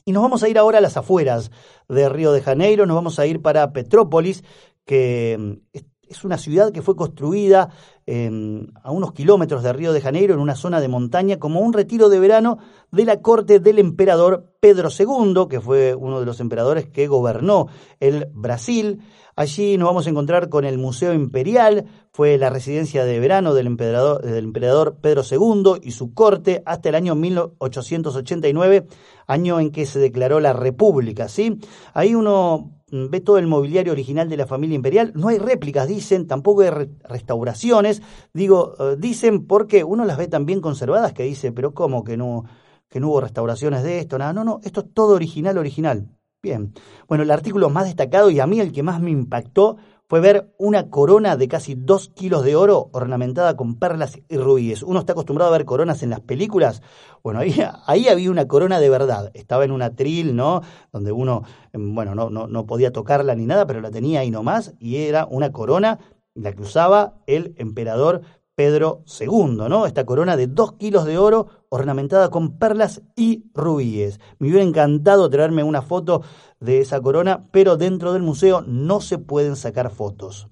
Y 0.09 0.13
nos 0.13 0.23
vamos 0.23 0.45
a 0.45 0.49
ir 0.49 0.57
ahora 0.57 0.79
a 0.79 0.81
las 0.81 0.97
afueras 0.97 1.51
de 1.89 2.09
Río 2.09 2.31
de 2.31 2.41
Janeiro, 2.41 2.87
nos 2.87 2.95
vamos 2.95 3.19
a 3.19 3.27
ir 3.27 3.43
para 3.43 3.73
Petrópolis, 3.73 4.45
que 4.87 5.37
mm, 5.39 5.79
es 6.09 6.25
una 6.25 6.39
ciudad 6.39 6.73
que 6.73 6.83
fue 6.83 6.97
construida 6.97 7.71
em, 8.07 8.69
a 8.83 8.93
unos 8.93 9.13
kilómetros 9.13 9.63
de 9.63 9.73
Río 9.73 9.93
de 9.93 10.01
Janeiro, 10.01 10.35
en 10.35 10.41
una 10.41 10.55
zona 10.55 10.81
de 10.81 10.89
montaña, 10.89 11.39
como 11.39 11.61
un 11.61 11.73
retiro 11.73 12.09
de 12.09 12.21
verano 12.21 12.59
de 12.93 13.05
la 13.05 13.21
corte 13.21 13.59
del 13.59 13.79
emperador 13.79 14.55
Pedro 14.61 14.89
II, 14.97 15.47
que 15.51 15.61
fue 15.61 15.95
uno 15.95 16.21
de 16.21 16.27
los 16.27 16.41
emperadores 16.41 16.89
que 16.89 17.09
gobernó 17.09 17.67
el 18.01 18.29
Brasil. 18.33 19.01
Allí 19.35 19.77
nos 19.77 19.89
vamos 19.89 20.07
a 20.07 20.11
encontrar 20.11 20.49
con 20.49 20.65
el 20.65 20.79
Museo 20.79 21.13
Imperial, 21.13 21.85
fue 22.11 22.39
la 22.39 22.49
residencia 22.49 23.05
de 23.05 23.21
verano 23.21 23.53
del 23.53 23.67
emperador, 23.67 24.23
del 24.23 24.45
emperador 24.45 24.99
Pedro 25.03 25.23
II 25.29 25.81
y 25.83 25.91
su 25.91 26.15
corte 26.15 26.63
hasta 26.65 26.89
el 26.89 26.95
año 26.95 27.15
1889, 27.15 28.87
año 29.27 29.61
en 29.61 29.73
que 29.73 29.85
se 29.85 29.99
declaró 29.99 30.41
la 30.41 30.55
República. 30.55 31.29
¿sí? 31.29 31.59
Ahí 31.93 32.15
uno 32.15 32.76
ve 32.91 33.21
todo 33.21 33.39
el 33.39 33.47
mobiliario 33.47 33.93
original 33.93 34.29
de 34.29 34.37
la 34.37 34.47
familia 34.47 34.77
imperial. 34.77 35.13
No 35.15 35.29
hay 35.29 35.39
réplicas, 35.39 35.89
dicen, 35.89 36.27
tampoco 36.27 36.63
hay 36.63 36.71
restauraciones. 37.05 38.03
Digo, 38.33 38.75
eh, 38.79 38.97
dicen 38.99 39.47
porque 39.47 39.85
uno 39.85 40.05
las 40.05 40.19
ve 40.19 40.29
tan 40.29 40.47
bien 40.47 40.61
conservadas 40.61 41.13
que 41.13 41.25
dice, 41.25 41.53
pero 41.53 41.75
¿cómo 41.75 42.05
que 42.05 42.17
no, 42.17 42.45
que 42.89 43.01
no 43.01 43.09
hubo 43.09 43.21
restauraciones 43.21 43.83
de 43.83 43.99
esto? 43.99 44.19
Nada, 44.19 44.33
no, 44.33 44.45
no, 44.45 44.61
esto 44.63 44.81
es 44.81 44.93
todo 44.95 45.15
original, 45.15 45.59
original. 45.59 46.09
Bien. 46.43 46.73
Bueno, 47.09 47.25
el 47.25 47.31
artículo 47.33 47.71
más 47.71 47.87
destacado 47.87 48.31
y 48.31 48.39
a 48.39 48.47
mí 48.47 48.61
el 48.61 48.73
que 48.73 48.85
más 48.85 49.01
me 49.01 49.11
impactó 49.11 49.79
fue 50.09 50.21
ver 50.21 50.55
una 50.59 50.89
corona 50.89 51.37
de 51.37 51.49
casi 51.49 51.75
dos 51.75 52.09
kilos 52.09 52.45
de 52.45 52.55
oro 52.55 52.91
ornamentada 52.93 53.57
con 53.57 53.79
perlas 53.79 54.19
y 54.29 54.37
rubíes. 54.37 54.83
Uno 54.83 55.01
está 55.01 55.13
acostumbrado 55.13 55.53
a 55.53 55.57
ver 55.57 55.67
coronas 55.67 56.03
en 56.03 56.11
las 56.11 56.21
películas. 56.21 56.83
Bueno, 57.23 57.41
ahí, 57.41 57.55
ahí 57.87 58.09
había 58.09 58.31
una 58.31 58.47
corona 58.47 58.79
de 58.79 58.89
verdad. 58.89 59.31
Estaba 59.35 59.65
en 59.65 59.73
un 59.73 59.83
atril, 59.83 60.37
¿no? 60.37 60.63
Donde 60.93 61.13
uno, 61.13 61.43
em, 61.73 61.95
bueno, 61.95 62.15
no, 62.15 62.31
no, 62.31 62.47
no 62.47 62.67
podía 62.67 62.93
tocarla 62.93 63.35
ni 63.35 63.47
nada, 63.47 63.67
pero 63.67 63.81
la 63.81 63.91
tenía 63.91 64.21
ahí 64.21 64.31
nomás 64.31 64.75
y 64.79 64.97
era 64.97 65.27
una 65.27 65.51
corona 65.51 65.99
la 66.35 66.53
que 66.53 66.63
usaba 66.63 67.15
el 67.27 67.55
emperador 67.57 68.21
Pedro 68.55 69.03
II, 69.21 69.69
¿no? 69.69 69.87
Esta 69.87 70.07
corona 70.07 70.37
de 70.37 70.47
dos 70.47 70.73
kilos 70.73 71.05
de 71.05 71.19
oro 71.19 71.49
ornamentada 71.71 72.31
con 72.31 72.59
perlas 72.59 73.03
y 73.17 73.45
rubíes. 73.55 74.21
Me 74.39 74.49
hubiera 74.49 74.65
encantado 74.65 75.29
traerme 75.31 75.63
una 75.63 75.83
foto 75.83 76.23
de 76.61 76.81
esa 76.81 77.01
corona, 77.01 77.47
pero 77.51 77.77
dentro 77.77 78.13
del 78.13 78.23
museo 78.23 78.63
no 78.67 79.01
se 79.01 79.19
pueden 79.19 79.57
sacar 79.57 79.91
fotos. 79.91 80.49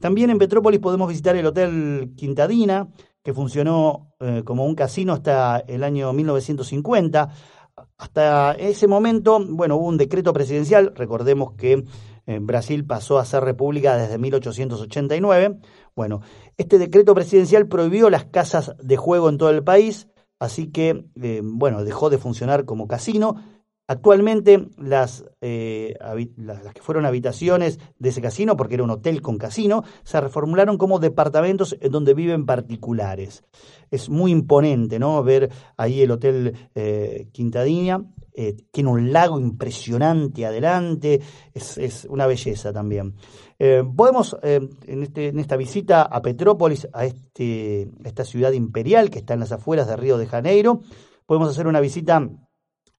También 0.00 0.30
en 0.30 0.38
Petrópolis 0.38 0.80
podemos 0.80 1.08
visitar 1.08 1.36
el 1.36 1.46
Hotel 1.46 2.12
Quintadina, 2.16 2.88
que 3.22 3.34
funcionó 3.34 4.14
eh, 4.18 4.42
como 4.44 4.64
un 4.64 4.74
casino 4.74 5.12
hasta 5.12 5.58
el 5.58 5.84
año 5.84 6.12
1950. 6.12 7.28
Hasta 7.98 8.52
ese 8.52 8.86
momento, 8.86 9.44
bueno, 9.46 9.76
hubo 9.76 9.86
un 9.86 9.98
decreto 9.98 10.32
presidencial, 10.32 10.92
recordemos 10.96 11.52
que 11.52 11.84
eh, 12.26 12.38
Brasil 12.40 12.86
pasó 12.86 13.18
a 13.18 13.24
ser 13.24 13.44
república 13.44 13.96
desde 13.96 14.16
1889. 14.16 15.58
Bueno, 15.94 16.20
este 16.56 16.78
decreto 16.78 17.14
presidencial 17.14 17.68
prohibió 17.68 18.08
las 18.08 18.24
casas 18.24 18.74
de 18.82 18.96
juego 18.96 19.28
en 19.28 19.38
todo 19.38 19.50
el 19.50 19.64
país, 19.64 20.08
así 20.40 20.66
que, 20.72 21.06
eh, 21.22 21.40
bueno, 21.44 21.84
dejó 21.84 22.10
de 22.10 22.18
funcionar 22.18 22.64
como 22.64 22.88
casino 22.88 23.36
Actualmente 23.90 24.68
las, 24.78 25.24
eh, 25.40 25.96
las, 26.36 26.62
que 26.72 26.80
fueron 26.80 27.06
habitaciones 27.06 27.80
de 27.98 28.10
ese 28.10 28.22
casino, 28.22 28.56
porque 28.56 28.74
era 28.74 28.84
un 28.84 28.90
hotel 28.90 29.20
con 29.20 29.36
casino, 29.36 29.82
se 30.04 30.20
reformularon 30.20 30.78
como 30.78 31.00
departamentos 31.00 31.76
en 31.80 31.90
donde 31.90 32.14
viven 32.14 32.46
particulares. 32.46 33.42
Es 33.90 34.08
muy 34.08 34.30
imponente, 34.30 35.00
¿no? 35.00 35.20
Ver 35.24 35.50
ahí 35.76 36.02
el 36.02 36.12
Hotel 36.12 36.54
eh, 36.76 37.26
eh, 38.32 38.56
tiene 38.70 38.90
un 38.90 39.12
lago 39.12 39.40
impresionante 39.40 40.46
adelante, 40.46 41.20
es, 41.52 42.06
una 42.08 42.28
belleza 42.28 42.72
también. 42.72 43.16
podemos, 43.96 44.36
en, 44.44 45.02
este, 45.02 45.26
en 45.26 45.40
esta 45.40 45.56
visita 45.56 46.02
a 46.02 46.22
Petrópolis, 46.22 46.86
a, 46.92 47.06
este, 47.06 47.90
a 48.04 48.08
esta 48.08 48.24
ciudad 48.24 48.52
imperial 48.52 49.10
que 49.10 49.18
está 49.18 49.34
en 49.34 49.40
las 49.40 49.50
afueras 49.50 49.88
de 49.88 49.96
Río 49.96 50.16
de 50.16 50.28
Janeiro, 50.28 50.80
podemos 51.26 51.48
hacer 51.48 51.66
una 51.66 51.80
visita 51.80 52.24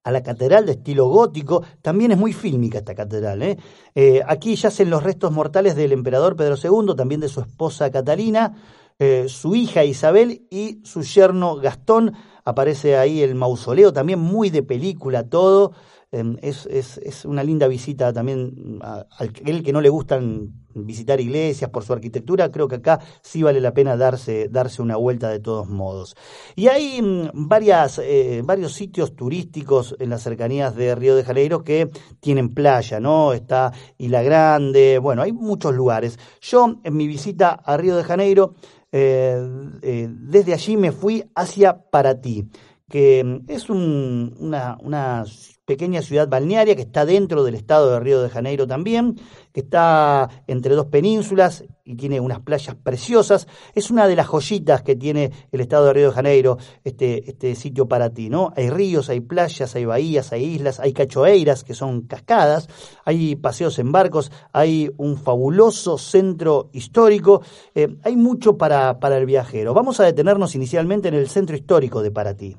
a 0.03 0.11
la 0.11 0.23
catedral 0.23 0.65
de 0.65 0.73
estilo 0.73 1.07
gótico. 1.07 1.63
También 1.81 2.11
es 2.11 2.17
muy 2.17 2.33
fílmica 2.33 2.79
esta 2.79 2.95
catedral. 2.95 3.41
¿eh? 3.41 3.57
Eh, 3.95 4.21
aquí 4.27 4.55
yacen 4.55 4.89
los 4.89 5.03
restos 5.03 5.31
mortales 5.31 5.75
del 5.75 5.91
emperador 5.91 6.35
Pedro 6.35 6.55
II, 6.55 6.95
también 6.95 7.21
de 7.21 7.29
su 7.29 7.41
esposa 7.41 7.91
Catalina, 7.91 8.55
eh, 8.99 9.25
su 9.27 9.55
hija 9.55 9.83
Isabel 9.83 10.47
y 10.49 10.79
su 10.83 11.01
yerno 11.03 11.55
Gastón. 11.55 12.13
Aparece 12.43 12.97
ahí 12.97 13.21
el 13.21 13.35
mausoleo, 13.35 13.93
también 13.93 14.19
muy 14.19 14.49
de 14.49 14.63
película 14.63 15.23
todo. 15.23 15.73
Em, 16.13 16.35
es, 16.41 16.65
es, 16.65 16.97
es, 16.97 17.23
una 17.23 17.41
linda 17.41 17.69
visita 17.69 18.11
también 18.11 18.79
a, 18.81 19.05
aquel 19.17 19.63
que 19.63 19.71
no 19.71 19.79
le 19.79 19.87
gustan 19.87 20.51
visitar 20.73 21.21
iglesias 21.21 21.69
por 21.69 21.85
su 21.85 21.93
arquitectura, 21.93 22.51
creo 22.51 22.67
que 22.67 22.75
acá 22.75 22.99
sí 23.21 23.43
vale 23.43 23.61
la 23.61 23.73
pena 23.73 23.95
darse, 23.95 24.49
darse 24.49 24.81
una 24.81 24.97
vuelta 24.97 25.29
de 25.29 25.39
todos 25.39 25.69
modos. 25.69 26.17
Y 26.57 26.67
hay 26.67 27.01
mm, 27.01 27.29
varias, 27.33 27.99
eh, 27.99 28.41
varios 28.43 28.73
sitios 28.73 29.15
turísticos 29.15 29.95
en 29.99 30.09
las 30.09 30.21
cercanías 30.23 30.75
de 30.75 30.95
Río 30.95 31.15
de 31.15 31.23
Janeiro 31.23 31.63
que 31.63 31.89
tienen 32.19 32.53
playa, 32.53 32.99
¿no? 32.99 33.31
Está 33.31 33.71
Isla 33.97 34.21
Grande, 34.21 34.99
bueno, 34.99 35.21
hay 35.21 35.31
muchos 35.31 35.73
lugares. 35.73 36.19
Yo 36.41 36.75
en 36.83 36.97
mi 36.97 37.07
visita 37.07 37.51
a 37.51 37.77
Río 37.77 37.95
de 37.95 38.03
Janeiro, 38.03 38.55
eh, 38.91 39.41
eh, 39.81 40.09
desde 40.09 40.53
allí 40.53 40.75
me 40.75 40.91
fui 40.91 41.23
hacia 41.35 41.89
Paraty 41.89 42.49
que 42.91 43.23
mm, 43.23 43.49
es 43.49 43.69
un, 43.69 44.35
una, 44.37 44.77
una 44.81 45.23
pequeña 45.65 46.01
ciudad 46.01 46.27
balnearia 46.27 46.75
que 46.75 46.81
está 46.81 47.05
dentro 47.05 47.43
del 47.43 47.55
estado 47.55 47.91
de 47.91 47.99
Río 47.99 48.21
de 48.21 48.29
Janeiro 48.29 48.67
también, 48.67 49.19
que 49.53 49.61
está 49.61 50.29
entre 50.47 50.75
dos 50.75 50.87
penínsulas 50.87 51.63
y 51.85 51.95
tiene 51.95 52.19
unas 52.19 52.39
playas 52.39 52.75
preciosas. 52.75 53.47
Es 53.75 53.91
una 53.91 54.07
de 54.07 54.15
las 54.15 54.27
joyitas 54.27 54.81
que 54.81 54.95
tiene 54.95 55.31
el 55.51 55.61
estado 55.61 55.85
de 55.85 55.93
Río 55.93 56.07
de 56.09 56.15
Janeiro, 56.15 56.57
este, 56.83 57.29
este 57.29 57.55
sitio 57.55 57.87
para 57.87 58.09
ti, 58.09 58.29
¿no? 58.29 58.53
Hay 58.55 58.69
ríos, 58.69 59.09
hay 59.09 59.19
playas, 59.19 59.75
hay 59.75 59.85
bahías, 59.85 60.31
hay 60.33 60.43
islas, 60.43 60.79
hay 60.79 60.93
cachoeiras, 60.93 61.63
que 61.63 61.73
son 61.73 62.01
cascadas, 62.01 62.67
hay 63.05 63.35
paseos 63.35 63.77
en 63.79 63.91
barcos, 63.91 64.31
hay 64.53 64.91
un 64.97 65.17
fabuloso 65.17 65.97
centro 65.97 66.69
histórico, 66.73 67.43
eh, 67.75 67.95
hay 68.03 68.15
mucho 68.15 68.57
para, 68.57 68.99
para 68.99 69.17
el 69.17 69.25
viajero. 69.25 69.73
Vamos 69.73 69.99
a 69.99 70.05
detenernos 70.05 70.55
inicialmente 70.55 71.07
en 71.07 71.15
el 71.15 71.29
centro 71.29 71.55
histórico 71.55 72.01
de 72.01 72.11
Paraty 72.11 72.57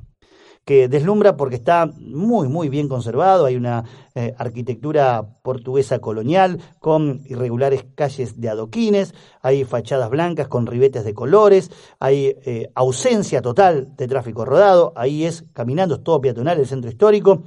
que 0.65 0.89
deslumbra 0.89 1.37
porque 1.37 1.57
está 1.57 1.91
muy, 1.99 2.49
muy 2.49 2.69
bien 2.69 2.89
conservado. 2.89 3.47
Hay 3.47 3.57
una 3.57 3.85
eh, 4.15 4.35
arquitectura 4.39 5.27
portuguesa 5.43 5.99
colonial 5.99 6.61
con 6.79 7.23
irregulares 7.27 7.85
calles 7.95 8.41
de 8.41 8.49
adoquines, 8.49 9.15
hay 9.41 9.65
fachadas 9.65 10.11
blancas 10.11 10.49
con 10.49 10.67
ribetes 10.67 11.05
de 11.05 11.15
colores, 11.15 11.71
hay 11.99 12.37
eh, 12.45 12.71
ausencia 12.75 13.43
total 13.43 13.97
de 13.97 14.07
tráfico 14.07 14.45
rodado. 14.45 14.93
Ahí 14.97 15.25
es 15.25 15.45
caminando, 15.53 15.97
es 15.97 16.05
todo 16.05 16.21
peatonal 16.21 16.59
el 16.59 16.67
centro 16.67 16.91
histórico 16.91 17.43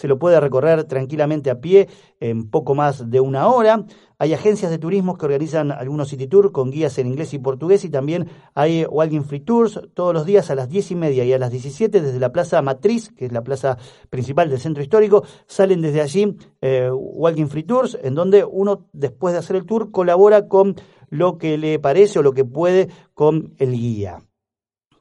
se 0.00 0.08
lo 0.08 0.18
puede 0.18 0.40
recorrer 0.40 0.84
tranquilamente 0.84 1.50
a 1.50 1.60
pie 1.60 1.86
en 2.20 2.48
poco 2.48 2.74
más 2.74 3.10
de 3.10 3.20
una 3.20 3.48
hora. 3.48 3.84
Hay 4.22 4.34
agencias 4.34 4.70
de 4.70 4.76
turismo 4.76 5.16
que 5.16 5.24
organizan 5.24 5.72
algunos 5.72 6.10
city 6.10 6.26
tours 6.26 6.50
con 6.50 6.70
guías 6.70 6.98
en 6.98 7.06
inglés 7.06 7.32
y 7.32 7.38
portugués 7.38 7.86
y 7.86 7.88
también 7.88 8.28
hay 8.54 8.84
Walking 8.84 9.22
Free 9.22 9.40
Tours 9.40 9.80
todos 9.94 10.12
los 10.12 10.26
días 10.26 10.50
a 10.50 10.54
las 10.54 10.68
diez 10.68 10.90
y 10.90 10.94
media 10.94 11.24
y 11.24 11.32
a 11.32 11.38
las 11.38 11.50
17 11.50 12.02
desde 12.02 12.20
la 12.20 12.30
plaza 12.30 12.60
Matriz, 12.60 13.10
que 13.16 13.24
es 13.24 13.32
la 13.32 13.42
plaza 13.42 13.78
principal 14.10 14.50
del 14.50 14.60
centro 14.60 14.82
histórico, 14.82 15.24
salen 15.46 15.80
desde 15.80 16.02
allí 16.02 16.36
eh, 16.60 16.90
Walking 16.92 17.46
Free 17.46 17.62
Tours, 17.62 17.96
en 18.02 18.14
donde 18.14 18.44
uno 18.44 18.88
después 18.92 19.32
de 19.32 19.38
hacer 19.38 19.56
el 19.56 19.64
tour 19.64 19.90
colabora 19.90 20.48
con 20.48 20.76
lo 21.08 21.38
que 21.38 21.56
le 21.56 21.78
parece 21.78 22.18
o 22.18 22.22
lo 22.22 22.34
que 22.34 22.44
puede 22.44 22.90
con 23.14 23.54
el 23.56 23.72
guía. 23.72 24.18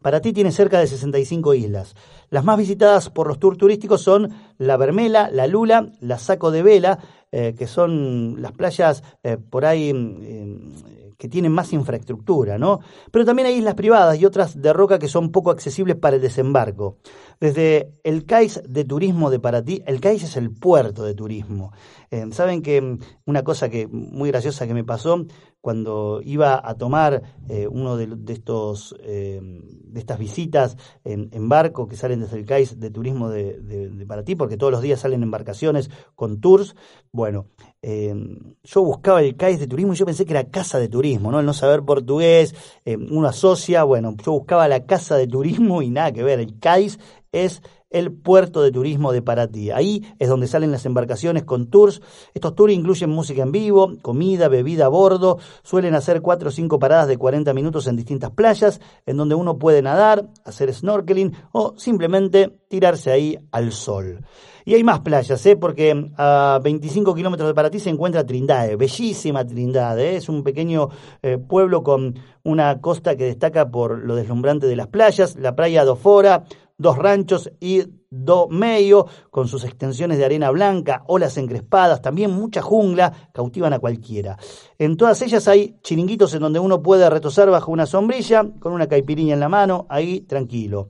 Para 0.02 0.22
ti 0.22 0.32
tiene 0.32 0.54
cerca 0.54 0.80
de 0.80 0.88
65 0.88 1.54
islas. 1.56 1.94
Las 2.30 2.46
más 2.46 2.58
visitadas 2.58 3.10
por 3.10 3.28
los 3.28 3.38
tours 3.38 3.58
turísticos 3.58 4.02
son 4.02 4.30
La 4.58 4.78
Vermela, 4.78 5.30
La 5.30 5.46
Lula, 5.46 5.92
La 6.00 6.18
Saco 6.18 6.52
de 6.52 6.64
Vela, 6.64 7.00
eh, 7.32 7.56
que 7.58 7.68
son 7.68 8.42
las 8.42 8.52
playas 8.54 9.04
eh, 9.24 9.38
por 9.38 9.66
ahí 9.66 9.94
mm, 9.94 11.18
que 11.20 11.28
tienen 11.28 11.52
más 11.52 11.74
infraestructura, 11.74 12.58
¿no? 12.58 12.80
Pero 13.12 13.26
también 13.26 13.48
hay 13.48 13.56
islas 13.56 13.76
privadas 13.76 14.18
y 14.20 14.26
otras 14.26 14.60
de 14.60 14.72
roca 14.72 14.98
que 15.00 15.10
son 15.10 15.32
poco 15.32 15.52
accesibles 15.52 15.98
para 15.98 16.16
el 16.16 16.22
desembarco. 16.22 16.98
Desde 17.42 17.94
el 18.04 18.26
CAIS 18.26 18.62
de 18.66 18.86
turismo 18.86 19.30
de 19.30 19.40
Paraty, 19.40 19.84
el 19.86 20.00
CAIS 20.00 20.24
es 20.24 20.38
el 20.38 20.52
puerto 20.52 21.04
de 21.04 21.16
turismo. 21.16 21.74
Eh, 22.10 22.26
Saben 22.32 22.62
que 22.62 22.82
mm, 22.82 23.00
una 23.26 23.44
cosa 23.44 23.70
que 23.70 23.88
muy 23.88 24.30
graciosa 24.30 24.66
que 24.66 24.74
me 24.74 24.86
pasó 24.86 25.26
cuando 25.62 26.22
iba 26.24 26.62
a 26.64 26.76
tomar 26.76 27.22
eh, 27.50 27.68
uno 27.68 27.98
de, 27.98 28.08
estos 28.32 28.96
eh, 29.04 29.42
de 29.42 30.00
estas 30.00 30.18
visitas 30.18 30.78
en, 31.04 31.50
barco 31.50 31.88
que 31.88 31.98
salen 31.98 32.22
desde 32.22 32.38
el 32.38 32.46
CAIS 32.46 32.80
de 32.80 32.92
turismo 32.92 33.30
de, 33.30 33.60
de, 33.60 34.06
Paraty, 34.06 34.36
porque 34.36 34.56
todos 34.56 34.72
los 34.72 34.82
días 34.82 35.02
salen 35.02 35.24
embarcaciones 35.24 35.90
con 36.16 36.40
tours. 36.40 36.76
Bueno, 37.20 37.48
eh, 37.82 38.16
yo 38.64 38.82
buscaba 38.82 39.22
el 39.22 39.36
CAIS 39.36 39.60
de 39.60 39.68
turismo 39.68 39.92
y 39.92 39.98
yo 39.98 40.06
pensé 40.06 40.26
que 40.26 40.32
era 40.32 40.46
casa 40.46 40.80
de 40.80 40.88
turismo, 40.88 41.32
¿no? 41.32 41.42
El 41.42 41.46
no 41.46 41.54
saber 41.54 41.82
portugués, 41.82 42.56
uno 42.86 43.28
asocia, 43.28 43.84
bueno, 43.84 44.16
yo 44.26 44.32
buscaba 44.32 44.70
la 44.70 44.86
casa 44.86 45.18
de 45.18 45.28
turismo 45.28 45.82
y 45.82 45.90
nada 45.90 46.14
que 46.14 46.24
ver, 46.24 46.40
el 46.40 46.58
CAIS 46.60 46.98
es 47.34 47.62
el 47.90 48.12
puerto 48.12 48.62
de 48.62 48.72
turismo 48.72 49.12
de 49.12 49.22
Paraty. 49.22 49.72
Ahí 49.72 50.06
es 50.20 50.30
donde 50.30 50.48
salen 50.48 50.72
las 50.72 50.86
embarcaciones 50.86 51.44
con 51.44 51.68
tours. 51.68 52.02
Estos 52.34 52.56
tours 52.56 52.74
incluyen 52.74 53.10
música 53.10 53.44
en 53.44 53.52
vivo, 53.52 53.94
comida, 54.02 54.48
bebida 54.48 54.86
a 54.86 54.90
bordo. 54.90 55.40
Suelen 55.64 55.96
hacer 55.96 56.22
cuatro 56.22 56.50
o 56.50 56.52
cinco 56.52 56.80
paradas 56.80 57.08
de 57.08 57.18
40 57.18 57.54
minutos 57.54 57.88
en 57.88 57.96
distintas 57.96 58.32
playas, 58.32 58.80
en 59.06 59.18
donde 59.18 59.36
uno 59.36 59.58
puede 59.58 59.82
nadar, 59.82 60.30
hacer 60.46 60.74
snorkeling 60.74 61.34
o 61.52 61.74
simplemente 61.78 62.60
tirarse 62.70 63.12
ahí 63.12 63.38
al 63.52 63.72
sol. 63.72 64.24
Y 64.66 64.76
hay 64.76 64.84
más 64.84 65.00
playas, 65.00 65.44
¿eh? 65.48 65.56
porque 65.56 66.12
a 66.16 66.60
25 66.62 67.16
kilómetros 67.16 67.48
de 67.48 67.56
Paraty 67.56 67.80
se 67.80 67.90
encuentra 67.90 68.24
Trindade, 68.24 68.76
bellísima 68.76 69.44
Trindade, 69.44 70.12
¿eh? 70.12 70.16
es 70.18 70.30
un 70.30 70.44
pequeño 70.44 70.90
eh, 71.24 71.40
pueblo 71.40 71.82
con 71.82 72.20
una 72.44 72.80
costa 72.80 73.16
que 73.16 73.24
destaca 73.24 73.72
por 73.72 73.98
lo 73.98 74.16
deslumbrante 74.16 74.68
de 74.68 74.76
las 74.76 74.86
playas, 74.86 75.38
la 75.38 75.56
playa 75.56 75.86
do 75.86 75.96
Fora, 75.96 76.44
dos 76.80 76.98
ranchos 76.98 77.52
y 77.60 77.84
do 78.10 78.48
meio, 78.48 79.06
con 79.30 79.48
sus 79.48 79.64
extensiones 79.66 80.18
de 80.18 80.26
arena 80.26 80.50
blanca, 80.50 81.04
olas 81.06 81.38
encrespadas, 81.38 82.02
también 82.02 82.32
mucha 82.32 82.62
jungla, 82.64 83.30
cautivan 83.34 83.74
a 83.74 83.80
cualquiera. 83.80 84.38
En 84.80 84.98
todas 84.98 85.22
ellas 85.22 85.48
hay 85.48 85.78
chiringuitos 85.84 86.34
en 86.34 86.40
donde 86.40 86.60
uno 86.60 86.82
puede 86.82 87.08
retosar 87.08 87.52
bajo 87.52 87.72
una 87.72 87.86
sombrilla, 87.86 88.44
con 88.60 88.74
una 88.74 88.88
caipiriña 88.88 89.36
en 89.36 89.42
la 89.42 89.50
mano, 89.50 89.86
ahí 89.90 90.22
tranquilo. 90.22 90.90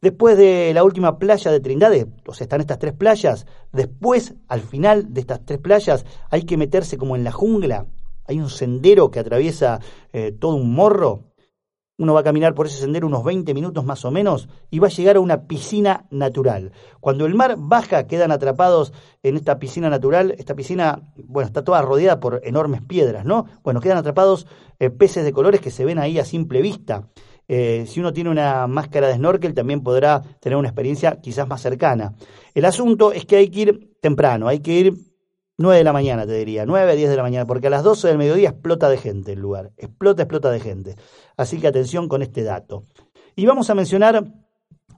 Después 0.00 0.36
de 0.36 0.72
la 0.74 0.84
última 0.84 1.18
playa 1.18 1.50
de 1.50 1.60
Trindade, 1.60 2.06
o 2.26 2.34
sea, 2.34 2.44
están 2.44 2.60
estas 2.60 2.78
tres 2.78 2.94
playas, 2.94 3.46
después, 3.72 4.34
al 4.48 4.60
final 4.60 5.12
de 5.12 5.20
estas 5.20 5.44
tres 5.44 5.58
playas, 5.58 6.04
hay 6.30 6.42
que 6.42 6.56
meterse 6.56 6.98
como 6.98 7.14
en 7.14 7.24
la 7.24 7.32
jungla, 7.32 7.86
hay 8.24 8.40
un 8.40 8.50
sendero 8.50 9.10
que 9.10 9.20
atraviesa 9.20 9.80
eh, 10.12 10.32
todo 10.32 10.56
un 10.56 10.74
morro, 10.74 11.25
uno 11.98 12.12
va 12.12 12.20
a 12.20 12.24
caminar 12.24 12.54
por 12.54 12.66
ese 12.66 12.78
sendero 12.78 13.06
unos 13.06 13.24
20 13.24 13.54
minutos 13.54 13.84
más 13.84 14.04
o 14.04 14.10
menos 14.10 14.48
y 14.70 14.78
va 14.78 14.88
a 14.88 14.90
llegar 14.90 15.16
a 15.16 15.20
una 15.20 15.46
piscina 15.46 16.06
natural. 16.10 16.72
Cuando 17.00 17.24
el 17.24 17.34
mar 17.34 17.56
baja, 17.58 18.06
quedan 18.06 18.32
atrapados 18.32 18.92
en 19.22 19.36
esta 19.36 19.58
piscina 19.58 19.88
natural. 19.88 20.34
Esta 20.38 20.54
piscina, 20.54 21.00
bueno, 21.16 21.46
está 21.46 21.64
toda 21.64 21.80
rodeada 21.82 22.20
por 22.20 22.40
enormes 22.44 22.82
piedras, 22.82 23.24
¿no? 23.24 23.46
Bueno, 23.62 23.80
quedan 23.80 23.98
atrapados 23.98 24.46
eh, 24.78 24.90
peces 24.90 25.24
de 25.24 25.32
colores 25.32 25.60
que 25.60 25.70
se 25.70 25.84
ven 25.84 25.98
ahí 25.98 26.18
a 26.18 26.24
simple 26.24 26.60
vista. 26.60 27.08
Eh, 27.48 27.84
si 27.86 28.00
uno 28.00 28.12
tiene 28.12 28.28
una 28.30 28.66
máscara 28.66 29.06
de 29.08 29.14
snorkel, 29.14 29.54
también 29.54 29.82
podrá 29.82 30.22
tener 30.40 30.56
una 30.56 30.68
experiencia 30.68 31.20
quizás 31.20 31.48
más 31.48 31.62
cercana. 31.62 32.14
El 32.54 32.64
asunto 32.64 33.12
es 33.12 33.24
que 33.24 33.36
hay 33.36 33.48
que 33.48 33.60
ir 33.60 33.96
temprano, 34.00 34.48
hay 34.48 34.60
que 34.60 34.72
ir 34.72 34.94
9 35.58 35.78
de 35.78 35.84
la 35.84 35.92
mañana, 35.92 36.26
te 36.26 36.34
diría, 36.34 36.66
9, 36.66 36.96
10 36.96 37.10
de 37.10 37.16
la 37.16 37.22
mañana, 37.22 37.46
porque 37.46 37.68
a 37.68 37.70
las 37.70 37.82
12 37.82 38.08
del 38.08 38.18
mediodía 38.18 38.50
explota 38.50 38.88
de 38.88 38.98
gente 38.98 39.32
el 39.32 39.40
lugar, 39.40 39.72
explota, 39.78 40.22
explota 40.22 40.50
de 40.50 40.60
gente. 40.60 40.96
Así 41.36 41.58
que 41.58 41.66
atención 41.66 42.08
con 42.08 42.22
este 42.22 42.42
dato. 42.42 42.84
Y 43.34 43.46
vamos 43.46 43.70
a 43.70 43.74
mencionar 43.74 44.24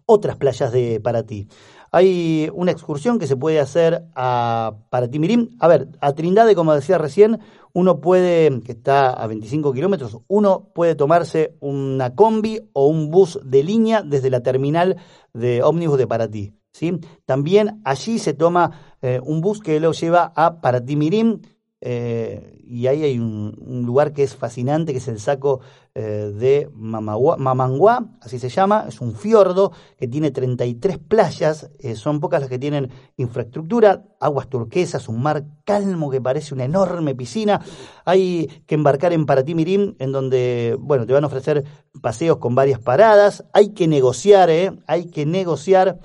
otras 0.07 0.37
playas 0.37 0.73
de 0.73 1.01
Paraty. 1.01 1.49
Hay 1.91 2.51
una 2.53 2.73
excursión 2.73 3.19
que 3.19 3.27
se 3.27 3.37
puede 3.37 3.61
hacer 3.61 4.05
a 4.15 4.75
Paratimirim. 4.91 5.57
A 5.59 5.69
ver, 5.69 5.89
a 6.01 6.13
Trindade, 6.13 6.55
como 6.55 6.75
decía 6.75 6.99
recién, 6.99 7.41
uno 7.73 8.01
puede, 8.01 8.61
que 8.63 8.73
está 8.73 9.11
a 9.11 9.27
25 9.27 9.73
kilómetros, 9.73 10.19
uno 10.29 10.71
puede 10.75 10.95
tomarse 10.95 11.57
una 11.61 12.15
combi 12.15 12.69
o 12.73 12.89
un 12.89 13.11
bus 13.11 13.39
de 13.45 13.63
línea 13.63 14.03
desde 14.03 14.31
la 14.31 14.43
terminal 14.43 14.97
de 15.33 15.63
ómnibus 15.63 15.99
de 15.99 16.07
Paratí. 16.07 16.58
¿Sí? 16.73 16.99
También 17.27 17.81
allí 17.85 18.19
se 18.19 18.35
toma 18.35 18.97
eh, 19.03 19.21
un 19.23 19.41
bus 19.41 19.61
que 19.61 19.81
lo 19.81 19.93
lleva 19.93 20.33
a 20.35 20.61
Paratimirim 20.61 21.41
eh, 21.81 22.61
y 22.67 22.89
ahí 22.89 23.05
hay 23.05 23.19
un, 23.19 23.85
lugar 23.87 24.13
que 24.13 24.25
es 24.25 24.35
fascinante, 24.35 24.93
que 24.93 24.99
es 24.99 25.07
el 25.07 25.21
saco 25.21 25.61
eh, 25.95 26.33
de 26.35 26.69
Mamanguá, 26.75 28.05
así 28.21 28.39
se 28.39 28.49
llama, 28.49 28.85
es 28.89 29.01
un 29.01 29.15
fiordo 29.15 29.73
que 29.97 30.09
tiene 30.09 30.33
33 30.33 30.99
playas, 30.99 31.71
son 31.95 32.21
pocas 32.21 32.41
las 32.41 32.51
que 32.51 32.59
tienen 32.59 32.91
infraestructura, 33.17 34.05
aguas 34.21 34.49
turquesas, 34.49 35.09
un 35.09 35.23
mar 35.23 35.45
calmo 35.65 36.11
que 36.11 36.21
parece 36.21 36.53
una 36.53 36.65
enorme 36.65 37.15
piscina, 37.15 37.61
hay 38.05 38.49
que 38.67 38.75
embarcar 38.75 39.13
en 39.13 39.25
Paratimirim, 39.25 39.95
en 39.99 40.13
donde, 40.13 40.77
bueno, 40.81 41.07
te 41.07 41.13
van 41.13 41.25
a 41.25 41.29
ofrecer 41.29 41.65
paseos 42.03 42.39
con 42.39 42.55
varias 42.57 42.81
paradas, 42.81 43.45
hay 43.53 43.71
que 43.71 43.87
negociar, 43.87 44.51
hay 44.87 45.07
que 45.07 45.25
negociar. 45.25 46.01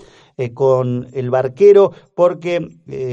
Con 0.53 1.07
el 1.13 1.29
barquero, 1.29 1.91
porque 2.15 2.67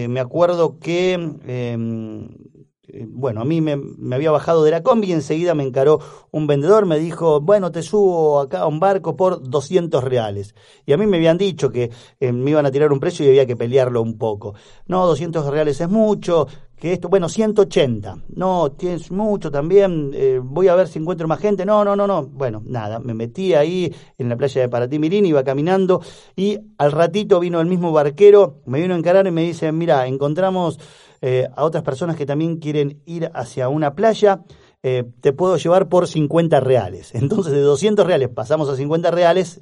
me 0.09 0.21
acuerdo 0.21 0.79
que 0.79 1.13
em, 1.13 1.39
eh, 1.47 2.60
bueno, 3.09 3.41
a 3.41 3.45
mí 3.45 3.61
me, 3.61 3.79
había 4.15 4.31
bajado 4.31 4.65
de 4.65 4.71
la 4.71 4.83
combi 4.83 5.09
y 5.09 5.13
enseguida 5.13 5.55
me 5.55 5.65
encaró 5.65 6.01
un 6.31 6.47
vendedor, 6.47 6.87
me 6.87 6.99
dijo, 6.99 7.41
bueno, 7.41 7.73
te 7.73 7.83
subo 7.83 8.41
acá 8.41 8.61
a 8.61 8.67
un 8.67 8.81
barco 8.81 9.17
por 9.17 9.43
200 9.49 10.03
reales. 10.03 10.55
Y 10.87 10.93
a 10.93 10.97
mí 10.97 11.07
me 11.07 11.17
habían 11.17 11.39
dicho 11.39 11.71
que 11.71 11.91
eh, 12.21 12.33
me 12.33 12.51
iban 12.51 12.67
a 12.67 12.71
tirar 12.71 12.93
un 12.93 13.01
precio 13.01 13.25
y 13.25 13.29
había 13.29 13.47
que 13.47 13.57
pelearlo 13.57 14.03
un 14.03 14.19
poco. 14.19 14.55
No, 14.87 15.07
200 15.07 15.47
reales 15.47 15.81
es 15.81 15.89
mucho, 15.89 16.47
que 16.81 16.95
esto, 16.95 17.11
bueno, 17.11 17.29
180. 17.29 18.25
No, 18.35 18.73
tienes 18.73 19.11
mucho 19.11 19.51
también, 19.51 20.13
eh, 20.15 20.41
voy 20.43 20.69
a 20.69 20.75
ver 20.75 20.89
si 20.89 20.99
encuentro 20.99 21.29
más 21.29 21.39
gente. 21.39 21.67
No, 21.67 21.85
no, 21.85 21.95
no, 21.95 22.07
no. 22.07 22.23
Bueno, 22.27 22.63
nada, 22.65 22.99
me 22.99 23.13
metí 23.13 23.53
ahí 23.53 23.95
en 24.17 24.29
la 24.31 24.37
playa 24.37 24.63
de 24.63 24.69
Paratimirín, 24.69 25.27
iba 25.27 25.45
caminando 25.45 26.01
y 26.35 26.59
al 26.79 26.91
ratito 26.91 27.39
vino 27.39 27.61
el 27.61 27.67
mismo 27.67 27.93
barquero, 27.93 28.63
me 28.65 28.81
vino 28.81 28.95
a 28.95 28.99
encarar 28.99 29.27
y 29.27 29.31
me 29.31 29.43
dice, 29.43 29.71
mira, 29.73 30.07
encontramos 30.07 30.81
eh, 31.23 31.49
a 31.55 31.65
otras 31.65 31.83
personas 31.83 32.17
que 32.17 32.27
también 32.27 32.57
quieren 32.57 33.03
ir 33.05 33.31
hacia 33.35 33.69
una 33.69 33.95
playa, 33.95 34.43
eh, 34.83 35.05
te 35.21 35.35
puedo 35.35 35.59
llevar 35.59 35.91
por 35.91 36.09
50 36.09 36.61
reales. 36.61 37.15
Entonces 37.15 37.53
de 37.53 37.61
200 37.61 38.07
reales 38.07 38.31
pasamos 38.31 38.69
a 38.69 38.77
50 38.77 39.11
reales, 39.11 39.61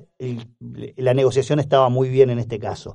la 0.96 1.14
negociación 1.14 1.58
estaba 1.58 1.88
muy 1.88 2.08
bien 2.08 2.30
en 2.30 2.38
este 2.38 2.58
caso. 2.58 2.94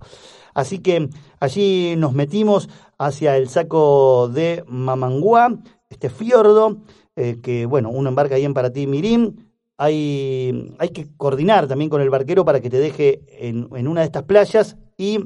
Así 0.54 0.80
que 0.80 1.10
allí 1.40 1.96
nos 1.98 2.14
metimos 2.14 2.70
hacia 2.98 3.36
el 3.38 3.50
saco 3.50 4.30
de 4.30 4.64
Mamanguá, 4.68 5.58
este 5.90 6.10
fiordo, 6.10 6.78
eh, 7.16 7.40
que 7.42 7.66
bueno, 7.66 7.90
uno 7.90 8.10
embarca 8.10 8.36
ahí 8.36 8.46
en 8.46 8.54
Paratí 8.54 8.88
Mirim, 8.88 9.36
hay, 9.78 10.76
hay 10.78 10.90
que 10.90 11.08
coordinar 11.18 11.68
también 11.68 11.90
con 11.90 12.00
el 12.00 12.10
barquero 12.10 12.46
para 12.46 12.62
que 12.62 12.70
te 12.70 12.80
deje 12.80 13.24
en 13.30 13.88
una 13.88 14.02
de 14.02 14.06
estas 14.06 14.24
playas 14.24 14.78
y 14.98 15.20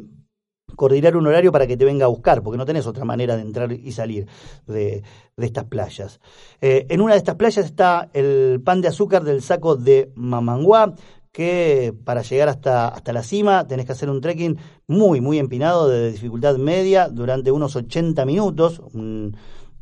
coordinar 0.76 1.16
un 1.16 1.28
horario 1.28 1.52
para 1.52 1.66
que 1.66 1.78
te 1.78 1.86
venga 1.86 2.06
a 2.06 2.10
buscar, 2.10 2.44
porque 2.44 2.58
no 2.58 2.66
tenés 2.66 2.86
otra 2.88 3.06
manera 3.06 3.36
de 3.36 3.42
entrar 3.42 3.72
y 3.72 3.92
salir 3.92 4.28
de, 4.68 5.04
estas 5.38 5.66
playas. 5.66 6.20
Eh, 6.62 6.86
en 6.90 7.02
una 7.02 7.14
de 7.14 7.20
estas 7.20 7.36
playas 7.36 7.66
está 7.66 8.10
el 8.14 8.62
pan 8.64 8.82
de 8.82 8.90
azúcar 8.90 9.24
del 9.24 9.42
saco 9.42 9.76
de 9.76 10.12
Mamanguá, 10.16 10.94
que 11.32 11.94
para 12.04 12.22
llegar 12.22 12.50
hasta, 12.50 12.88
hasta 12.88 13.14
la 13.14 13.24
cima 13.24 13.68
tenés 13.68 13.86
que 13.86 13.92
hacer 13.92 14.10
un 14.10 14.22
trekking 14.22 14.58
muy, 14.88 15.22
muy 15.22 15.38
empinado, 15.38 15.88
de 15.88 16.12
dificultad 16.12 16.58
media, 16.58 17.10
durante 17.10 17.52
unos 17.52 17.76
80 17.76 18.26
minutos, 18.26 18.82
un, 18.94 19.36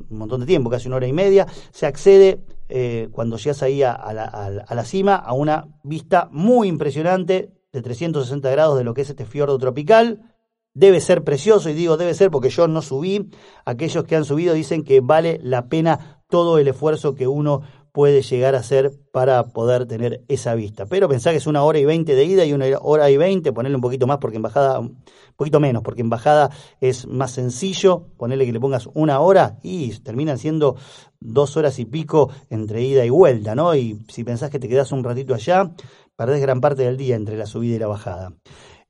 montón 0.10 0.42
de 0.42 0.46
tiempo, 0.46 0.70
casi 0.70 0.88
una 0.88 0.98
hora 0.98 1.08
y 1.08 1.14
media. 1.14 1.48
Se 1.72 1.86
accede 1.86 2.42
eh, 2.68 3.08
cuando 3.12 3.38
llegas 3.38 3.64
ahí 3.64 3.84
a, 3.84 3.98
la, 4.14 4.26
a 4.26 4.76
la 4.76 4.86
cima 4.86 5.16
a 5.16 5.34
una 5.34 5.68
vista 5.84 6.28
muy 6.32 6.68
impresionante 6.68 7.52
de 7.72 7.82
360 7.82 8.50
grados 8.52 8.78
de 8.78 8.84
lo 8.84 8.94
que 8.94 9.02
es 9.02 9.10
este 9.10 9.26
fiordo 9.26 9.58
tropical 9.58 10.35
debe 10.76 11.02
ser 11.02 11.24
precioso, 11.24 11.70
y 11.70 11.74
digo 11.74 11.98
debe 11.98 12.14
ser 12.14 12.30
porque 12.30 12.50
yo 12.50 12.68
no 12.68 12.84
subí, 12.84 13.32
aquellos 13.66 14.04
que 14.04 14.16
han 14.16 14.26
subido 14.26 14.54
dicen 14.54 14.84
que 14.84 15.00
vale 15.00 15.40
la 15.42 15.68
pena 15.68 16.22
todo 16.30 16.60
el 16.60 16.68
esfuerzo 16.68 17.16
que 17.16 17.28
uno 17.28 17.62
puede 17.92 18.24
llegar 18.24 18.56
a 18.56 18.60
hacer 18.60 18.92
para 19.14 19.42
poder 19.54 19.86
tener 19.88 20.26
esa 20.28 20.54
vista. 20.54 20.86
Pero 20.86 21.08
pensá 21.08 21.32
que 21.32 21.38
es 21.38 21.48
una 21.48 21.64
hora 21.64 21.80
y 21.80 21.86
veinte 21.86 22.14
de 22.14 22.26
ida 22.26 22.44
y 22.44 22.52
una 22.52 22.66
hora 22.82 23.10
y 23.10 23.16
veinte, 23.16 23.54
ponerle 23.54 23.78
un 23.78 23.82
poquito 23.82 24.06
más 24.06 24.18
porque 24.18 24.36
en 24.36 24.42
bajada, 24.42 24.80
un 24.80 25.02
poquito 25.38 25.62
menos, 25.62 25.82
porque 25.82 26.02
en 26.02 26.10
bajada 26.10 26.50
es 26.82 27.08
más 27.08 27.32
sencillo, 27.32 28.08
ponerle 28.18 28.46
que 28.46 28.52
le 28.52 28.60
pongas 28.60 28.90
una 28.94 29.22
hora 29.22 29.60
y 29.64 29.98
terminan 30.00 30.38
siendo 30.38 30.76
dos 31.22 31.56
horas 31.56 31.80
y 31.80 31.86
pico 31.86 32.30
entre 32.50 32.82
ida 32.82 33.06
y 33.06 33.10
vuelta, 33.10 33.56
¿no? 33.56 33.74
Y 33.76 34.04
si 34.10 34.26
pensás 34.26 34.50
que 34.50 34.60
te 34.60 34.68
quedás 34.68 34.92
un 34.92 35.02
ratito 35.02 35.34
allá, 35.34 35.72
perdés 36.18 36.42
gran 36.42 36.60
parte 36.60 36.84
del 36.84 36.98
día 36.98 37.16
entre 37.16 37.38
la 37.38 37.46
subida 37.46 37.78
y 37.78 37.80
la 37.80 37.88
bajada. 37.88 38.34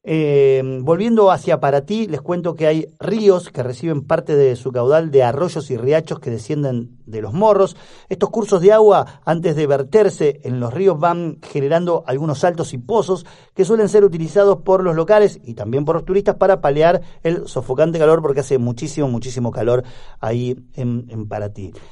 Eh, 0.07 0.61
volviendo 0.83 1.31
hacia 1.31 1.59
para 1.59 1.85
ti, 1.85 2.05
les 2.07 2.21
cuento 2.21 2.53
que 2.53 2.67
hay 2.67 2.85
ríos 2.99 3.49
que 3.49 3.63
reciben 3.63 4.03
parte 4.05 4.35
de 4.35 4.55
su 4.55 4.71
caudal 4.71 5.09
de 5.09 5.23
arroyos 5.23 5.71
y 5.71 5.77
riachos 5.77 6.19
que 6.19 6.29
descienden 6.29 6.94
de 7.05 7.21
los 7.21 7.33
morros. 7.33 7.75
Estos 8.09 8.29
cursos 8.29 8.61
de 8.61 8.71
agua, 8.71 9.21
antes 9.25 9.55
de 9.55 9.67
verterse 9.67 10.39
en 10.43 10.59
los 10.59 10.73
ríos, 10.73 10.99
van 10.99 11.39
generando 11.41 12.03
algunos 12.07 12.39
saltos 12.39 12.73
y 12.73 12.77
pozos 12.77 13.25
que 13.53 13.65
suelen 13.65 13.89
ser 13.89 14.03
utilizados 14.03 14.57
por 14.61 14.83
los 14.83 14.95
locales 14.95 15.39
y 15.43 15.53
también 15.53 15.85
por 15.85 15.95
los 15.95 16.05
turistas 16.05 16.35
para 16.35 16.61
paliar 16.61 17.01
el 17.23 17.47
sofocante 17.47 17.99
calor 17.99 18.21
porque 18.21 18.41
hace 18.41 18.57
muchísimo, 18.57 19.07
muchísimo 19.07 19.51
calor 19.51 19.83
ahí 20.19 20.55
en, 20.73 21.05
en. 21.09 21.25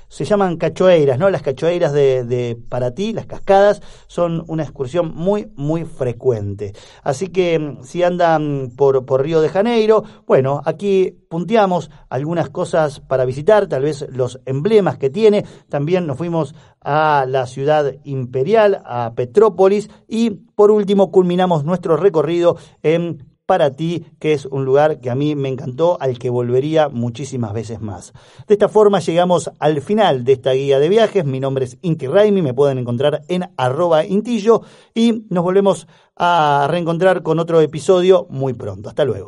Se 0.07 0.25
llaman 0.25 0.57
cachoeiras, 0.57 1.19
¿no? 1.19 1.29
Las 1.29 1.41
cachoeiras 1.41 1.91
de, 1.91 2.23
de 2.23 2.57
Paratí, 2.69 3.13
las 3.13 3.25
cascadas, 3.25 3.81
son 4.07 4.43
una 4.47 4.63
excursión 4.63 5.13
muy, 5.13 5.51
muy 5.55 5.85
frecuente. 5.85 6.73
Así 7.03 7.27
que 7.27 7.77
si 7.83 8.03
andan 8.03 8.71
por, 8.75 9.05
por 9.05 9.23
Río 9.23 9.41
de 9.41 9.49
Janeiro, 9.49 10.03
bueno, 10.25 10.61
aquí 10.65 11.17
punteamos 11.29 11.89
algunas 12.09 12.49
cosas 12.49 12.99
para 12.99 13.25
visitar, 13.25 13.67
tal 13.67 13.83
vez 13.83 14.05
los 14.09 14.39
emblemas 14.45 14.97
que 15.03 15.09
tiene. 15.09 15.43
También 15.67 16.07
nos 16.07 16.17
fuimos 16.17 16.55
a 16.79 17.25
la 17.27 17.45
ciudad 17.45 17.93
imperial, 18.05 18.81
a 18.85 19.11
Petrópolis 19.13 19.89
y 20.07 20.29
por 20.29 20.71
último 20.71 21.11
culminamos 21.11 21.65
nuestro 21.65 21.97
recorrido 21.97 22.55
en 22.83 23.33
para 23.45 23.71
ti, 23.71 24.05
que 24.19 24.31
es 24.31 24.45
un 24.45 24.63
lugar 24.63 25.01
que 25.01 25.09
a 25.09 25.15
mí 25.15 25.35
me 25.35 25.49
encantó, 25.49 25.97
al 25.99 26.17
que 26.17 26.29
volvería 26.29 26.87
muchísimas 26.87 27.51
veces 27.51 27.81
más. 27.81 28.13
De 28.47 28.53
esta 28.53 28.69
forma 28.69 29.01
llegamos 29.01 29.51
al 29.59 29.81
final 29.81 30.23
de 30.23 30.31
esta 30.31 30.53
guía 30.53 30.79
de 30.79 30.87
viajes. 30.87 31.25
Mi 31.25 31.41
nombre 31.41 31.65
es 31.65 31.77
Inti 31.81 32.07
Raimi, 32.07 32.41
me 32.41 32.53
pueden 32.53 32.77
encontrar 32.77 33.23
en 33.27 33.49
arroba 33.57 34.05
intillo 34.05 34.61
y 34.95 35.25
nos 35.29 35.43
volvemos 35.43 35.85
a 36.15 36.67
reencontrar 36.69 37.23
con 37.23 37.39
otro 37.39 37.59
episodio 37.59 38.25
muy 38.29 38.53
pronto. 38.53 38.87
Hasta 38.87 39.03
luego. 39.03 39.21